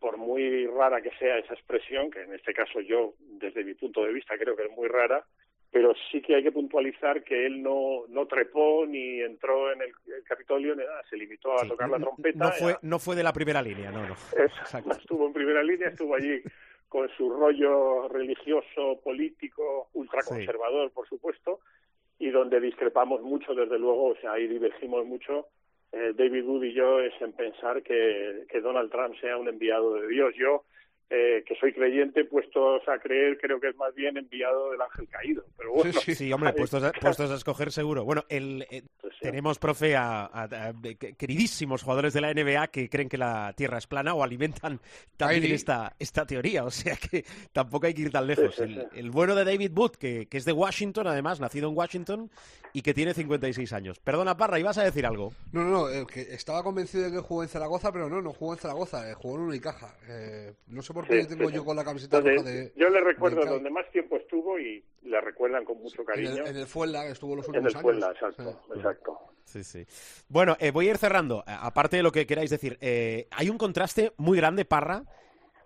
[0.00, 4.04] por muy rara que sea esa expresión, que en este caso yo, desde mi punto
[4.04, 5.24] de vista, creo que es muy rara,
[5.70, 9.92] pero sí que hay que puntualizar que él no, no trepó ni entró en el,
[10.24, 12.38] Capitolio, ni nada, se limitó a tocar la trompeta.
[12.38, 14.14] No fue, no fue de la primera línea, no, no.
[14.86, 16.42] no estuvo en primera línea, estuvo allí
[16.88, 21.60] con su rollo religioso, político, ultraconservador, por supuesto,
[22.18, 25.48] y donde discrepamos mucho, desde luego, o sea, ahí divergimos mucho,
[25.92, 29.94] eh, David Wood y yo, es en pensar que, que Donald Trump sea un enviado
[29.94, 30.34] de Dios.
[30.36, 30.64] Yo
[31.08, 35.08] eh, que soy creyente, puestos a creer, creo que es más bien enviado del ángel
[35.08, 35.44] caído.
[35.56, 38.04] Pero bueno, sí, sí, hombre, puestos a, puestos a escoger seguro.
[38.04, 40.48] Bueno, el, eh, pues tenemos, profe, a,
[41.16, 44.80] queridísimos jugadores de la NBA que creen que la Tierra es plana o alimentan
[45.16, 48.58] también esta, esta teoría, o sea que tampoco hay que ir tan lejos.
[48.58, 52.30] el, bueno de David Booth, que, que es de Washington, además, nacido en Washington
[52.72, 54.00] y que tiene 56 años.
[54.00, 55.32] Perdona, Parra, ¿ibas a decir algo?
[55.52, 58.54] No, no, no, que estaba convencido de que jugó en Zaragoza, pero no, no jugó
[58.54, 59.94] en Zaragoza, jugó en Unicaja.
[60.08, 62.72] Eh, no sé por qué tengo yo con la camiseta roja de...
[62.74, 66.30] Yo le recuerdo donde más tiempo estuvo y le recuerdan con mucho cariño.
[66.30, 67.84] En el, en el Fuenla estuvo los últimos años.
[67.84, 69.18] En el Fuenla, exacto, exacto.
[69.44, 69.86] Sí, sí.
[70.28, 71.44] Bueno, eh, voy a ir cerrando.
[71.46, 75.04] Aparte de lo que queráis decir, eh, hay un contraste muy grande, Parra,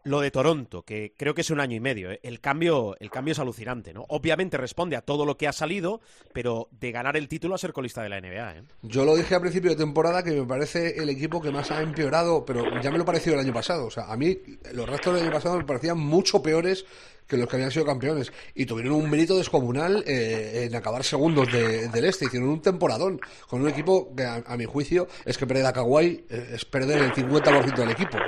[0.04, 2.10] lo de Toronto, que creo que es un año y medio.
[2.10, 2.20] ¿eh?
[2.22, 4.04] El, cambio, el cambio es alucinante, ¿no?
[4.08, 6.00] Obviamente responde a todo lo que ha salido,
[6.32, 8.58] pero de ganar el título a ser colista de la NBA.
[8.58, 8.62] ¿eh?
[8.82, 11.82] Yo lo dije a principio de temporada que me parece el equipo que más ha
[11.82, 13.86] empeorado, pero ya me lo pareció el año pasado.
[13.86, 14.38] O sea, a mí
[14.72, 16.84] los restos del año pasado me parecían mucho peores
[17.30, 18.32] que los que habían sido campeones.
[18.54, 22.26] Y tuvieron un mérito descomunal eh, en acabar segundos del este.
[22.26, 26.24] Hicieron un temporadón con un equipo que, a, mi juicio, es que perder a Kawhi
[26.28, 28.18] eh, es perder el 50% del equipo.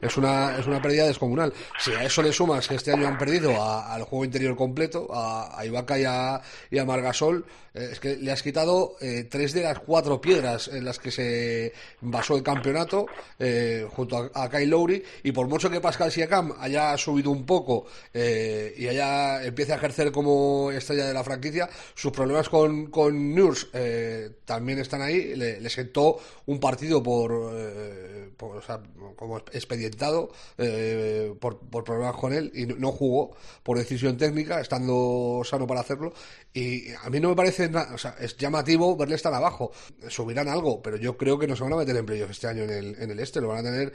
[0.00, 1.52] es, una, es una pérdida descomunal.
[1.78, 5.58] Si a eso le sumas que este año han perdido al juego interior completo, a,
[5.58, 7.44] a Ibaka y a, y a Margasol,
[7.74, 11.72] es que le has quitado eh, tres de las cuatro piedras en las que se
[12.00, 13.06] basó el campeonato
[13.38, 17.86] eh, junto a, Kyle Lowry y por mucho que Pascal Siakam haya subido un poco
[18.12, 21.68] eh, y ella empiece a ejercer como estrella de la franquicia.
[21.94, 25.34] Sus problemas con, con Nurs eh, también están ahí.
[25.34, 28.82] Le, sentó un partido por, eh, o sea,
[29.16, 30.30] como expedientado
[31.40, 36.12] por, por, problemas con él y no, jugó por decisión técnica, estando sano para hacerlo.
[36.52, 37.61] Y a mí no me parece,
[38.20, 39.72] es llamativo verle estar abajo.
[40.08, 42.62] Subirán algo, pero yo creo que no se van a meter en playoffs este año
[42.64, 43.40] en el, en el este.
[43.40, 43.92] Lo van a tener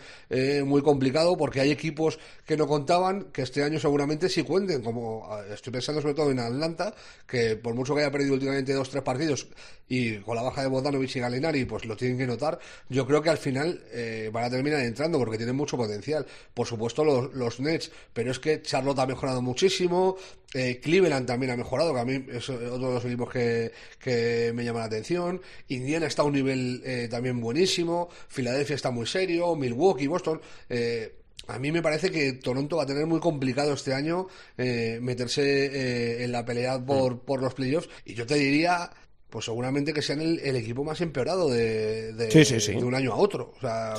[0.65, 5.27] muy complicado porque hay equipos que no contaban que este año seguramente sí cuenten, como
[5.51, 6.93] estoy pensando sobre todo en Atlanta,
[7.25, 9.47] que por mucho que haya perdido últimamente dos tres partidos
[9.87, 12.59] y con la baja de Bogdanovich y Galinari, pues lo tienen que notar,
[12.89, 16.25] yo creo que al final eh, van a terminar entrando porque tienen mucho potencial.
[16.53, 20.17] Por supuesto los, los Nets, pero es que Charlotte ha mejorado muchísimo,
[20.53, 23.56] eh, Cleveland también ha mejorado, que a mí es otro de los equipos que,
[23.99, 28.91] que me llama la atención, Indiana está a un nivel eh, también buenísimo, Filadelfia está
[28.91, 30.41] muy serio, Milwaukee, Boston...
[30.69, 31.13] Eh,
[31.47, 34.27] a mí me parece que Toronto va a tener muy complicado este año
[34.57, 37.19] eh, meterse eh, en la pelea por, mm.
[37.19, 37.89] por los playoffs.
[38.03, 38.89] Y yo te diría,
[39.29, 43.53] pues seguramente que sean el, equipo más empeorado de, de, un año a otro.
[43.57, 43.93] O sea,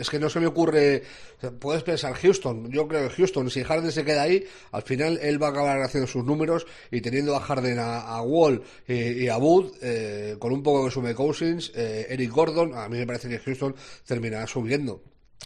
[0.00, 1.02] es que no se me ocurre.
[1.58, 2.70] puedes pensar Houston.
[2.70, 5.82] Yo creo que Houston, si Harden se queda ahí, al final él va a acabar
[5.82, 10.62] haciendo sus números y teniendo a Harden, a, Wall y, a Wood, eh, con un
[10.62, 13.74] poco de sume Cousins, Eric Gordon, a mí me parece que Houston
[14.06, 15.02] terminará subiendo.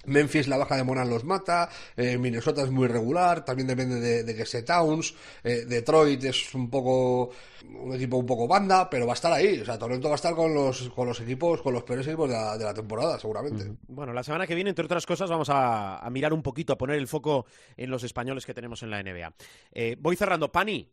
[0.07, 4.34] Memphis la baja de Moran los mata, eh, Minnesota es muy regular, también depende de,
[4.34, 5.14] que se Towns,
[5.45, 7.30] eh, Detroit es un poco
[7.68, 10.16] un equipo un poco banda, pero va a estar ahí, o sea, Toronto va a
[10.16, 13.76] estar con los con los equipos, con los peores equipos de la, temporada, seguramente.
[13.89, 16.97] Bueno, la semana que viene, entre otras cosas, vamos a, mirar un poquito, a poner
[16.97, 19.34] el foco en los españoles que tenemos en la NBA.
[19.72, 20.91] Eh, voy cerrando, Pani,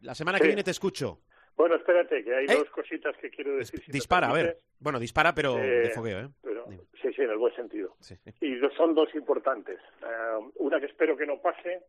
[0.00, 1.20] la semana que viene te escucho.
[1.56, 3.82] Bueno, espérate, que hay dos cositas que quiero decir.
[3.88, 4.58] dispara, a ver.
[4.78, 6.28] Bueno, dispara, pero de fogueo, ¿eh?
[7.00, 7.96] Sí, sí, en el buen sentido.
[8.40, 9.78] Y son dos importantes.
[10.02, 11.82] Eh, una que espero que no pase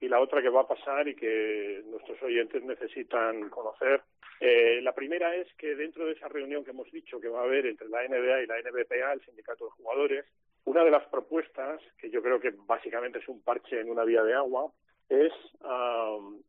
[0.00, 4.02] y la otra que va a pasar y que nuestros oyentes necesitan conocer.
[4.40, 7.44] Eh, la primera es que dentro de esa reunión que hemos dicho que va a
[7.44, 10.24] haber entre la NBA y la NBPA, el sindicato de jugadores,
[10.64, 14.22] una de las propuestas, que yo creo que básicamente es un parche en una vía
[14.22, 14.70] de agua,
[15.08, 15.32] es,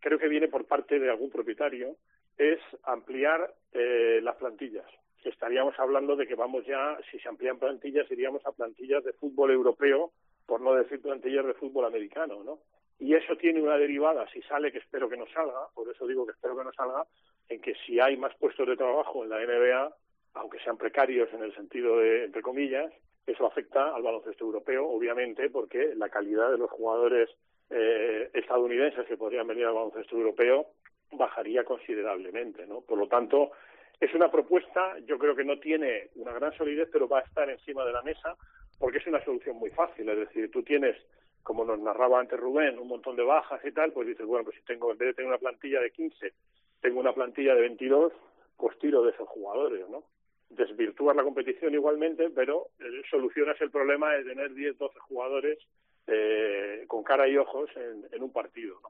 [0.02, 1.96] creo que viene por parte de algún propietario,
[2.40, 4.88] es ampliar eh, las plantillas
[5.24, 9.52] estaríamos hablando de que vamos ya, si se amplían plantillas, iríamos a plantillas de fútbol
[9.52, 10.12] europeo,
[10.46, 12.60] por no decir plantillas de fútbol americano, ¿no?
[13.00, 16.26] Y eso tiene una derivada, si sale, que espero que no salga, por eso digo
[16.26, 17.06] que espero que no salga,
[17.48, 19.96] en que si hay más puestos de trabajo en la NBA,
[20.34, 22.92] aunque sean precarios en el sentido de, entre comillas,
[23.26, 27.30] eso afecta al baloncesto europeo, obviamente, porque la calidad de los jugadores
[27.70, 30.68] eh, estadounidenses que podrían venir al baloncesto europeo
[31.12, 32.82] bajaría considerablemente, ¿no?
[32.82, 33.52] Por lo tanto,
[34.00, 37.50] es una propuesta, yo creo que no tiene una gran solidez, pero va a estar
[37.50, 38.36] encima de la mesa
[38.80, 40.08] porque es una solución muy fácil.
[40.08, 40.96] Es decir, tú tienes,
[41.44, 44.56] como nos narraba antes Rubén, un montón de bajas y tal, pues dices, bueno, pues
[44.56, 46.34] si tengo, en vez de tener una plantilla de 15,
[46.80, 48.14] tengo una plantilla de 22,
[48.56, 50.04] pues tiro de esos jugadores, ¿no?
[50.50, 55.60] Desvirtúas la competición igualmente, pero eh, solucionas el problema de tener 10, 12 jugadores
[56.08, 58.90] eh, con cara y ojos en, en un partido, ¿no?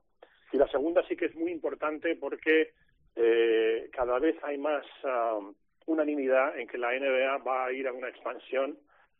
[0.51, 2.71] Y la segunda sí que es muy importante porque
[3.15, 5.53] eh, cada vez hay más um,
[5.85, 8.77] unanimidad en que la NBA va a ir a una expansión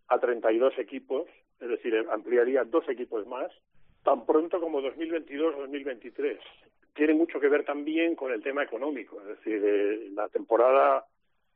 [0.08, 1.28] a 32 equipos,
[1.60, 3.52] es decir, ampliaría dos equipos más,
[4.04, 6.40] tan pronto como 2022-2023.
[6.96, 11.06] Tiene mucho que ver también con el tema económico, es decir, eh, la temporada,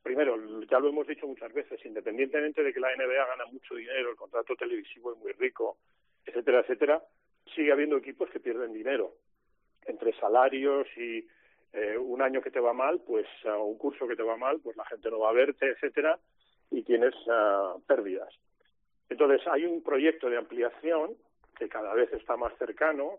[0.02, 0.36] primero,
[0.70, 4.16] ya lo hemos dicho muchas veces, independientemente de que la NBA gana mucho dinero, el
[4.16, 5.78] contrato televisivo es muy rico,
[6.24, 7.02] etcétera, etcétera,
[7.54, 9.14] sigue habiendo equipos que pierden dinero
[9.86, 11.26] entre salarios y
[11.72, 14.76] eh, un año que te va mal, pues un curso que te va mal, pues
[14.76, 16.18] la gente no va a verte, etcétera,
[16.70, 18.32] y tienes uh, pérdidas.
[19.08, 21.14] Entonces hay un proyecto de ampliación
[21.58, 23.18] que cada vez está más cercano,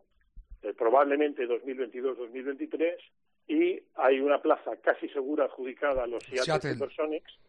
[0.61, 2.95] eh, probablemente 2022-2023,
[3.47, 7.39] y hay una plaza casi segura adjudicada a los Seattle, Supersonics,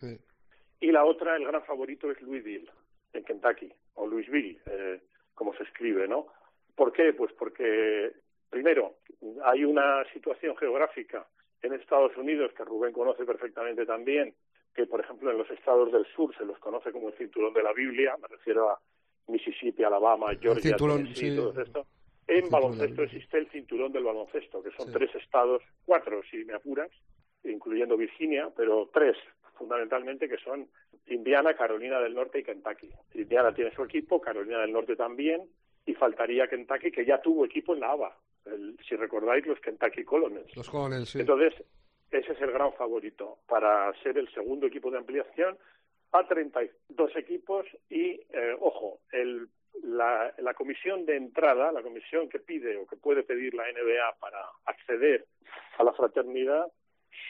[0.81, 2.71] y la otra, el gran favorito es Louisville,
[3.13, 5.01] en Kentucky, o Louisville, eh,
[5.35, 6.27] como se escribe, ¿no?
[6.75, 7.15] ¿Por qué?
[7.15, 8.13] Pues porque
[8.51, 8.97] Primero,
[9.45, 11.27] hay una situación geográfica
[11.63, 14.35] en Estados Unidos que Rubén conoce perfectamente también,
[14.75, 17.63] que por ejemplo en los estados del sur se los conoce como el cinturón de
[17.63, 18.81] la Biblia, me refiero a
[19.29, 21.87] Mississippi, Alabama, Georgia, Tennessee, todo esto.
[22.29, 26.91] En baloncesto existe el cinturón del baloncesto, que son tres estados, cuatro si me apuras,
[27.45, 29.17] incluyendo Virginia, pero tres
[29.57, 30.69] fundamentalmente que son
[31.07, 32.91] Indiana, Carolina del Norte y Kentucky.
[33.15, 35.49] Indiana tiene su equipo, Carolina del Norte también,
[35.85, 38.17] y faltaría Kentucky, que ya tuvo equipo en la ABA.
[38.89, 40.57] Si recordáis, los Kentucky Colonels.
[40.57, 41.21] Los Colonels, sí.
[41.21, 41.55] Entonces,
[42.11, 45.57] ese es el gran favorito para ser el segundo equipo de ampliación.
[46.13, 49.49] a 32 equipos y, eh, ojo, el,
[49.83, 54.17] la, la comisión de entrada, la comisión que pide o que puede pedir la NBA
[54.21, 55.27] para acceder
[55.79, 56.67] a la fraternidad,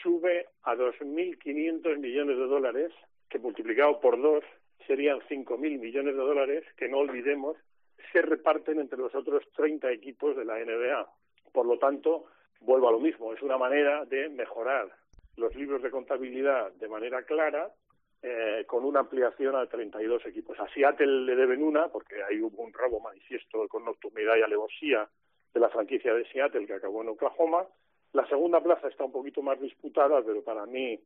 [0.01, 2.91] sube a 2.500 millones de dólares,
[3.29, 4.43] que multiplicado por dos
[4.85, 7.57] serían 5.000 millones de dólares, que no olvidemos,
[8.11, 11.07] se reparten entre los otros 30 equipos de la NBA.
[11.51, 12.25] Por lo tanto,
[12.61, 14.89] vuelvo a lo mismo, es una manera de mejorar
[15.35, 17.71] los libros de contabilidad de manera clara
[18.21, 20.59] eh, con una ampliación a 32 equipos.
[20.59, 25.07] A Seattle le deben una, porque hay hubo un robo manifiesto con nocturnidad y alevosía
[25.53, 27.65] de la franquicia de Seattle que acabó en Oklahoma.
[28.13, 30.99] La segunda plaza está un poquito más disputada, pero para mí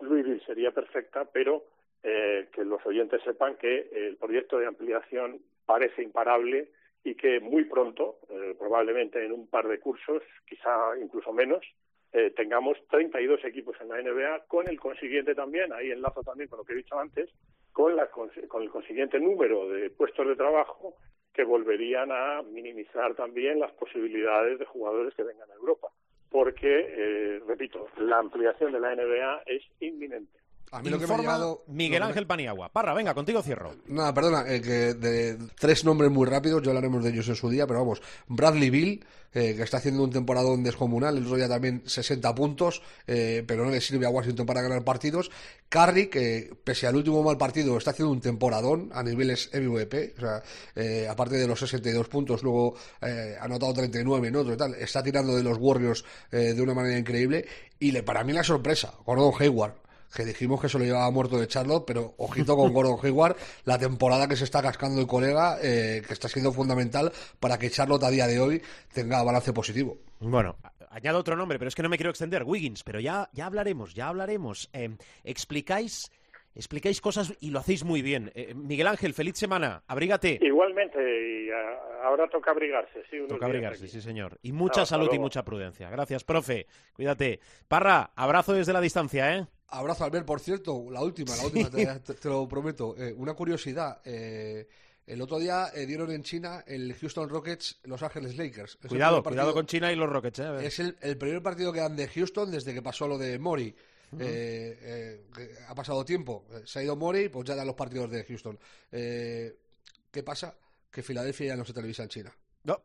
[0.00, 1.64] Louisville sería perfecta, pero
[2.02, 5.40] eh, que los oyentes sepan que el proyecto de ampliación
[5.70, 6.68] parece imparable
[7.04, 11.64] y que muy pronto, eh, probablemente en un par de cursos, quizá incluso menos,
[12.12, 16.58] eh, tengamos 32 equipos en la NBA, con el consiguiente también, ahí enlazo también con
[16.58, 17.30] lo que he dicho antes,
[17.72, 20.96] con, la, con el consiguiente número de puestos de trabajo
[21.32, 25.86] que volverían a minimizar también las posibilidades de jugadores que vengan a Europa.
[26.30, 30.39] Porque, eh, repito, la ampliación de la NBA es inminente.
[30.70, 31.64] A mí lo que me ha llegado...
[31.66, 32.70] Miguel Ángel Paniagua.
[32.70, 33.74] Parra, venga, contigo cierro.
[33.86, 37.50] Nada, perdona, eh, que de tres nombres muy rápidos, ya hablaremos de ellos en su
[37.50, 41.48] día, pero vamos, Bradley Bill, eh, que está haciendo un temporadón descomunal, el otro día
[41.48, 45.30] también 60 puntos, eh, pero no le sirve a Washington para ganar partidos.
[45.70, 50.20] Curry, que pese al último mal partido, está haciendo un temporadón a niveles MVP, o
[50.20, 50.42] sea,
[50.74, 54.44] eh, aparte de los 62 puntos, luego eh, ha anotado 39 ¿no?
[54.56, 57.46] tal, está tirando de los Warriors eh, de una manera increíble.
[57.78, 59.74] Y le, para mí la sorpresa, Gordon Hayward
[60.14, 63.78] que dijimos que se lo llevaba muerto de Charlotte, pero ojito con Gordon Hayward, la
[63.78, 68.04] temporada que se está cascando el colega, eh, que está siendo fundamental para que Charlotte
[68.04, 69.98] a día de hoy tenga balance positivo.
[70.20, 70.56] Bueno,
[70.90, 73.94] añado otro nombre, pero es que no me quiero extender, Wiggins, pero ya, ya hablaremos,
[73.94, 74.68] ya hablaremos.
[74.72, 74.90] Eh,
[75.24, 76.10] explicáis
[76.54, 78.30] explicáis cosas y lo hacéis muy bien.
[78.34, 80.38] Eh, Miguel Ángel, feliz semana, abrígate.
[80.42, 83.18] Igualmente, y a, ahora toca abrigarse, sí.
[83.28, 84.38] Toca abrigarse, sí, señor.
[84.42, 85.90] Y mucha salud y mucha prudencia.
[85.90, 86.66] Gracias, profe.
[86.92, 87.40] Cuídate.
[87.68, 89.46] Parra, abrazo desde la distancia, ¿eh?
[89.70, 92.96] Abrazo, Albert, por cierto, la última, la última, te, te, lo prometo.
[92.98, 94.66] Eh, una curiosidad, eh,
[95.06, 98.78] el otro día eh, dieron en China el Houston Rockets Los Ángeles Lakers.
[98.82, 100.40] Es cuidado, cuidado con China y los Rockets.
[100.40, 103.38] Eh, es el, el, primer partido que dan de Houston desde que pasó lo de
[103.38, 103.74] Mori.
[104.12, 105.20] Uh -huh.
[105.68, 108.58] ha pasado tiempo, se ha ido Mori, pues ya dan los partidos de Houston.
[108.90, 110.56] ¿Qué pasa?
[110.90, 112.36] Que Filadelfia ya no se televisa en China.
[112.64, 112.82] No.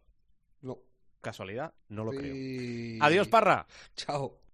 [0.62, 0.78] No.
[1.22, 2.18] Casualidad, no lo y...
[2.18, 3.04] creo.
[3.04, 3.66] Adiós, Parra.
[3.96, 4.45] Chao.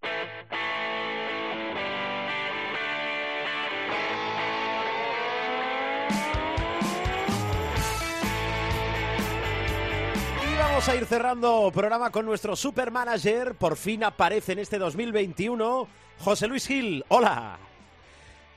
[10.82, 13.54] Vamos a ir cerrando programa con nuestro supermanager.
[13.54, 17.06] Por fin aparece en este 2021 José Luis Gil.
[17.10, 17.60] Hola.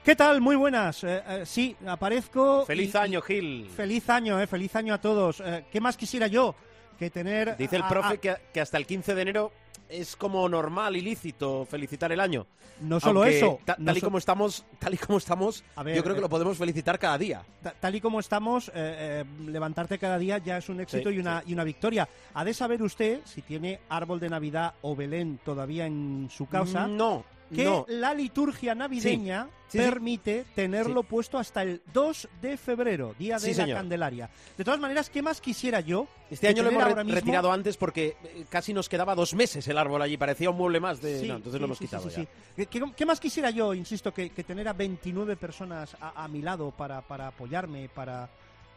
[0.03, 0.41] ¿Qué tal?
[0.41, 1.05] Muy buenas.
[1.05, 2.65] Eh, eh, sí, aparezco.
[2.65, 3.69] Feliz y, año, Gil.
[3.77, 5.43] Feliz año, eh, feliz año a todos.
[5.45, 6.55] Eh, ¿Qué más quisiera yo
[6.99, 7.59] que tener.
[7.59, 8.17] Dice el a, profe a...
[8.17, 9.53] Que, que hasta el 15 de enero
[9.89, 12.47] es como normal, ilícito felicitar el año.
[12.81, 13.61] No solo Aunque, eso.
[13.65, 14.07] Ta, tal no y so...
[14.07, 17.17] como estamos, tal y como estamos, ver, yo creo que eh, lo podemos felicitar cada
[17.17, 17.43] día.
[17.81, 21.19] Tal y como estamos, eh, eh, levantarte cada día ya es un éxito Sí, y,
[21.19, 21.51] una, sí.
[21.51, 22.09] y una victoria.
[22.35, 26.89] Ha de saber usted si tiene árbol de Navidad o Belén todavía en su casa.
[26.89, 27.25] No,
[27.55, 27.85] que no.
[27.89, 29.91] la liturgia navideña Sí, sí, sí.
[29.91, 33.79] permite tenerlo puesto hasta el 2 de febrero, día de Sí, la señor.
[33.79, 34.31] Candelaria.
[34.57, 36.07] De todas maneras, ¿qué más quisiera yo?
[36.31, 39.67] Este año lo hemos re- mismo- retirado antes porque eh, casi nos quedaba dos meses
[39.67, 41.21] el árbol allí, parecía un mueble más de...
[41.21, 42.23] Sí, no, entonces sí, lo hemos sí, quitado sí, ya.
[42.23, 42.29] sí.
[42.57, 46.29] ¿Qué, qué, qué más quisiera yo, insisto, que, que tener a 29 personas a, a
[46.29, 48.29] mi lado para, para apoyarme, para,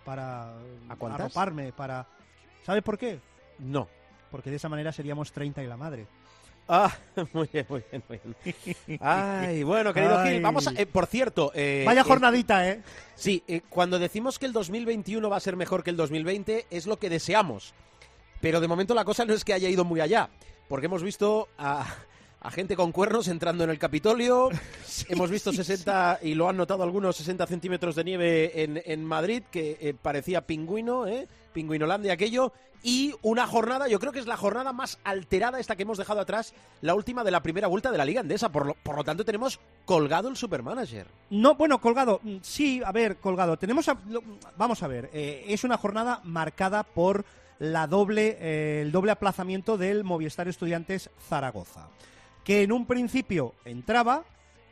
[0.04, 0.54] para
[0.90, 1.22] ¿A cuántas?
[1.22, 2.08] arroparme, para...
[2.66, 3.20] ¿Sabes por qué?
[3.60, 3.88] No.
[4.32, 6.08] Porque de esa manera seríamos 30 y la madre.
[6.68, 6.94] Ah,
[7.34, 9.00] muy bien, muy bien, muy bien.
[9.02, 10.34] Ay, bueno, querido Ay.
[10.34, 10.72] Gil, vamos a...
[10.72, 11.52] eh, por cierto...
[11.56, 12.82] eh, Vaya eh, jornadita, ¿eh?
[13.16, 16.86] Sí, eh, cuando decimos que el 2021 va a ser mejor que el 2020 es
[16.86, 17.74] lo que deseamos.
[18.42, 20.30] Pero de momento la cosa no es que haya ido muy allá,
[20.68, 21.86] porque hemos visto a,
[22.42, 24.50] a gente con cuernos entrando en el Capitolio,
[25.10, 29.44] hemos visto 60, y lo han notado algunos, 60 centímetros de nieve en, en Madrid,
[29.52, 31.28] que eh, parecía pingüino, ¿eh?
[31.54, 35.82] Pingüinolandia aquello, y una jornada, yo creo que es la jornada más alterada esta que
[35.82, 38.74] hemos dejado atrás, la última de la primera vuelta de la Liga Endesa, por lo,
[38.76, 41.08] por lo tanto tenemos colgado el Supermanager.
[41.32, 42.20] No, bueno, colgado.
[42.24, 43.58] mm, Sí, a ver, colgado.
[43.58, 43.98] Tenemos, a-
[44.58, 47.26] vamos a ver, eh, es una jornada marcada por
[47.58, 51.88] la doble, eh, el doble aplazamiento del Movistar Estudiantes Zaragoza,
[52.48, 54.24] que en un principio entraba,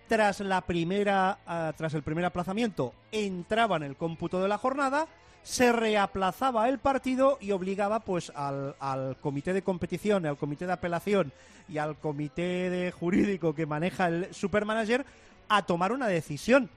[0.08, 5.10] tras la primera, ah, tras el primer aplazamiento, entraba en el cómputo de la jornada,
[5.44, 11.34] se reaplazaba el partido y obligaba pues al, comité de competición, al comité de apelación
[11.68, 15.06] y al comité de jurídico que maneja el supermanager
[15.50, 16.70] a tomar una decisión.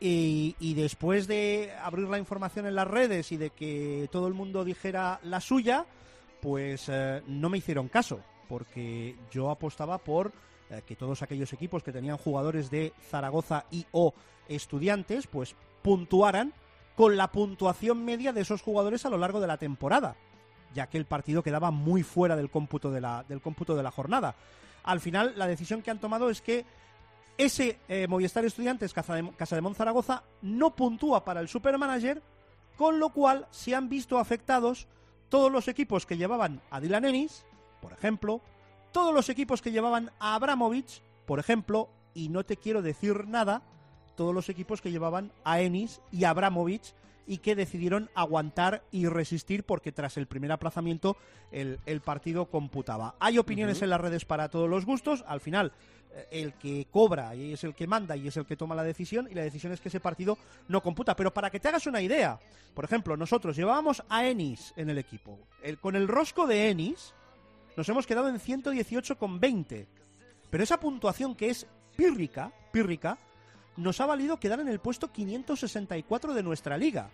[0.00, 4.34] Y, y después de abrir la información en las redes y de que todo el
[4.34, 5.86] mundo dijera la suya,
[6.40, 10.32] pues eh, no me hicieron caso, porque yo apostaba por
[10.70, 14.14] eh, que todos aquellos equipos que tenían jugadores de Zaragoza y o
[14.48, 16.52] estudiantes, pues puntuaran
[16.96, 20.16] con la puntuación media de esos jugadores a lo largo de la temporada,
[20.74, 23.90] ya que el partido quedaba muy fuera del cómputo de la, del cómputo de la
[23.90, 24.34] jornada.
[24.84, 26.64] Al final, la decisión que han tomado es que
[27.36, 32.22] ese eh, Movistar Estudiantes Casa de, no puntúa para el Supermanager,
[32.76, 34.86] con lo cual se han visto afectados
[35.28, 37.44] todos los equipos que llevaban a Dylan Ennis,
[37.84, 38.40] por ejemplo,
[38.92, 43.60] todos los equipos que llevaban a Abramovich, por ejemplo, y no te quiero decir nada,
[44.16, 46.94] todos los equipos que llevaban a Ennis y a Abramovich
[47.26, 51.18] y que decidieron aguantar y resistir porque tras el primer aplazamiento
[51.52, 53.16] el, el partido computaba.
[53.20, 55.70] Hay opiniones en las redes para todos los gustos, al final
[56.14, 58.82] eh, el que cobra y es el que manda y es el que toma la
[58.82, 61.14] decisión y la decisión es que ese partido no computa.
[61.14, 62.40] Pero para que te hagas una idea,
[62.72, 65.38] por ejemplo, nosotros llevábamos a Ennis en el equipo.
[65.62, 67.12] El, con el rosco de Ennis
[67.76, 69.86] nos hemos quedado en 118,20.
[70.50, 71.66] Pero esa puntuación que es
[71.96, 73.18] pírrica, pírrica,
[73.76, 77.10] nos ha valido quedar en el puesto 564 de nuestra liga.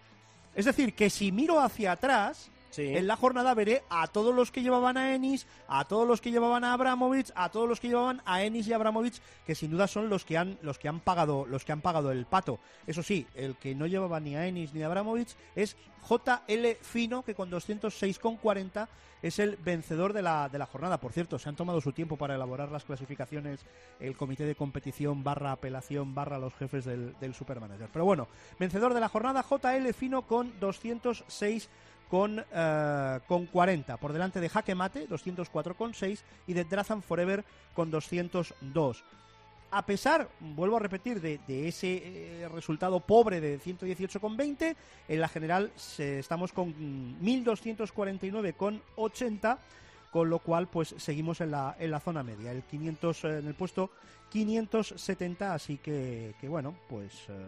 [0.55, 4.63] Es decir, que si miro hacia atrás, en la jornada veré a todos los que
[4.63, 8.23] llevaban a Ennis, a todos los que llevaban a Abramovich, a todos los que llevaban
[8.25, 11.47] a Ennis y Abramovich, que sin duda son los que han los que han pagado
[11.47, 12.61] los que han pagado el pato.
[12.87, 15.77] Eso sí, el que no llevaba ni a Ennis ni a Abramovich es
[16.09, 18.89] JL Fino, que con 206,40
[19.23, 21.01] es el vencedor de la, de la jornada.
[21.01, 23.61] Por cierto, se han tomado su tiempo para elaborar las clasificaciones
[23.99, 27.89] el comité de competición barra apelación barra los jefes del, del Supermanager.
[27.93, 31.69] Pero bueno, vencedor de la jornada JL Fino con 206
[32.11, 33.97] con, eh, con 40.
[33.97, 37.45] Por delante de Jaque Mate, 204,6 y de Drazan Forever
[37.75, 39.05] con 202.
[39.73, 44.75] A pesar, vuelvo a repetir, de, ese eh, resultado pobre de 118,20,
[45.07, 46.75] en la general estamos con
[47.23, 49.59] 1.249,80,
[50.11, 53.47] con lo cual pues seguimos en la, en la zona media, el 500, eh, en
[53.47, 53.93] el puesto
[54.31, 57.47] 570, así que, que bueno, pues eh,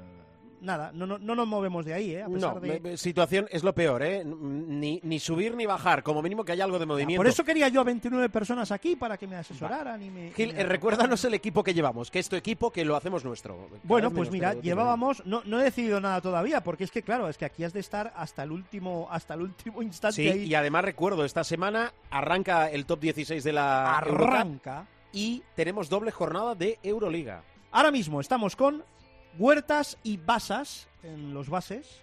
[0.63, 2.23] nada, no, no, no nos movemos de ahí, ¿eh?
[2.23, 2.81] A pesar No, de...
[2.81, 4.25] me- situación es lo peor, ¿eh?
[4.25, 7.19] Ni, ni subir ni bajar, como mínimo que haya algo de movimiento.
[7.19, 10.31] Por eso quería yo a 29 personas aquí para que me asesoraran y me...
[10.33, 12.97] Gil, y me eh, recuérdanos el equipo que llevamos, que es tu equipo, que lo
[12.97, 13.57] hacemos nuestro.
[13.69, 17.29] Cada Bueno, pues mira, llevábamos, no, no he decidido nada todavía, porque es que claro,
[17.29, 20.45] es que aquí has de estar hasta el último, hasta el último instante Sí, ahí.
[20.45, 24.87] y además recuerdo, esta semana arranca el top 16 de la arranca.
[25.13, 27.43] y tenemos doble jornada de Euroliga.
[27.71, 28.83] Ahora mismo estamos con
[29.39, 32.03] Huertas y Basas en los bases.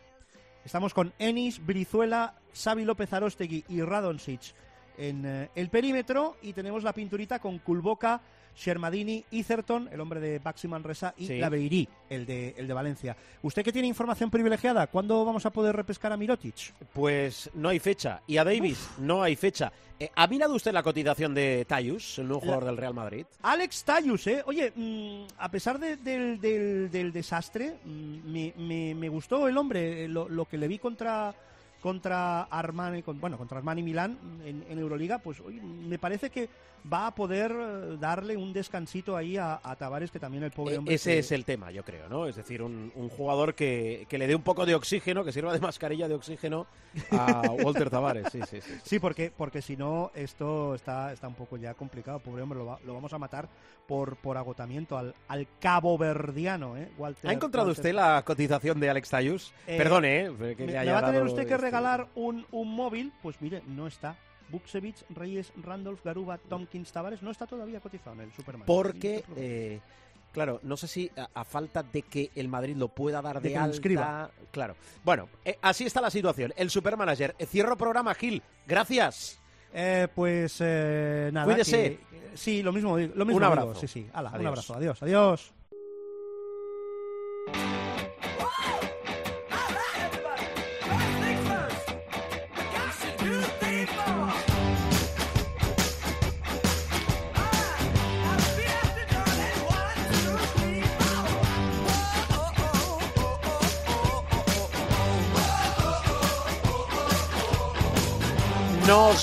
[0.65, 4.55] Estamos con Enis, Brizuela, Xavi López Arostegui y Radonsic
[4.97, 8.21] en eh, el perímetro y tenemos la pinturita con Kulboka,
[8.59, 11.37] Shermadini, Izerton, el hombre de Baxi Manresa y Sí.
[11.39, 13.15] Laveiri, el de, el de Valencia.
[13.41, 14.87] ¿Usted que tiene información privilegiada?
[14.87, 16.73] ¿Cuándo vamos a poder repescar a Mirotic?
[16.93, 18.21] Pues no hay fecha.
[18.27, 19.71] Y a Davis no hay fecha.
[20.01, 23.25] Eh, ¿Ha mirado usted la cotización de Tayus, el nuevo La- jugador del Real Madrid?
[23.41, 24.43] Alex Tayus, ¿eh?
[24.45, 29.57] Oye, mm, a pesar de- del, del- del desastre, mm, me, me- me gustó el
[29.57, 31.33] hombre, eh, lo, lo que le vi contra
[31.81, 36.49] contra Armani, con- bueno, contra Armani Milán en, en Euroliga, pues oye, me parece que
[36.91, 40.75] va a poder eh, darle un descansito ahí a, a Tavares, que también el pobre
[40.75, 40.95] Eh, hombre...
[40.95, 42.25] Ese se- es el tema, yo creo, ¿no?
[42.25, 45.51] Es decir, un, un jugador que, que le dé un poco de oxígeno, que sirva
[45.51, 46.67] de mascarilla de oxígeno
[47.11, 48.27] a Walter Tavares.
[48.31, 48.73] Sí, sí, sí.
[48.83, 52.19] Sí, porque, porque si no, esto está, está un poco ya complicado.
[52.19, 53.49] Pobre hombre, lo, va- lo vamos a matar
[53.85, 56.87] por, por agotamiento al, al cabo verdiano, ¿eh?
[56.97, 59.51] Walter, ¿Ha encontrado Walter usted la cotización de Alex Tayus?
[59.67, 60.31] Eh, Perdone, ¿eh?
[60.55, 63.11] Que me, le me haya va a tener usted que este- regalar un, un móvil,
[63.21, 64.15] pues mire, no está.
[64.49, 68.65] Buksevich, Reyes, Randolph, Garuba, Tompkins, Tavares, no está todavía cotizado en el Superman.
[68.65, 69.79] Porque, eh,
[70.31, 73.49] claro, no sé si a, a falta de que el Madrid lo pueda dar De
[73.49, 73.75] de, alta...
[73.75, 74.31] inscriba.
[74.51, 74.75] Claro.
[75.03, 76.51] Bueno, eh, así está la situación.
[76.57, 77.35] El Supermanager.
[77.37, 78.41] Eh, Cierro programa, Gil.
[78.65, 79.39] Gracias.
[79.71, 81.45] Eh, pues eh, nada.
[81.45, 81.99] Cuídese.
[82.09, 83.67] que- sí, lo mismo, lo mismo Un abrazo.
[83.67, 84.09] digo, Sí, sí.
[84.13, 84.73] Hala, un abrazo.
[84.73, 85.53] Adiós, adiós.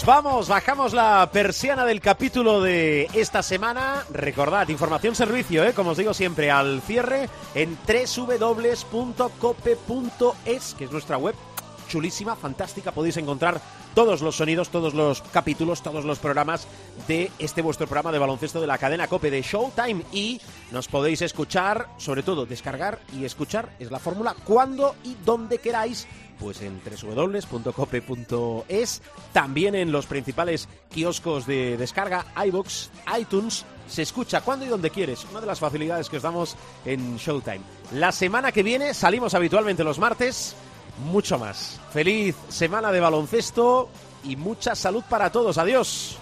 [0.07, 4.05] Vamos, bajamos la persiana del capítulo de esta semana.
[4.11, 5.73] Recordad, información servicio, ¿eh?
[5.75, 8.85] como os digo siempre, al cierre en www.cope.es,
[10.75, 11.35] que es nuestra web
[11.89, 12.93] chulísima, fantástica.
[12.93, 13.61] Podéis encontrar
[13.95, 16.69] todos los sonidos, todos los capítulos, todos los programas
[17.09, 20.41] de este vuestro programa de baloncesto de la cadena Cope de Showtime y
[20.71, 26.07] nos podéis escuchar, sobre todo descargar y escuchar, es la fórmula, cuando y donde queráis
[26.39, 28.23] pues en www.cope.es,
[29.33, 35.27] también en los principales kioscos de descarga, iBox, iTunes, se escucha cuando y donde quieres,
[35.31, 37.61] una de las facilidades que os damos en Showtime.
[37.93, 40.57] La semana que viene salimos habitualmente los martes,
[41.05, 41.81] mucho más.
[41.93, 43.89] Feliz semana de baloncesto
[44.25, 45.59] y mucha salud para todos.
[45.59, 46.19] Adiós.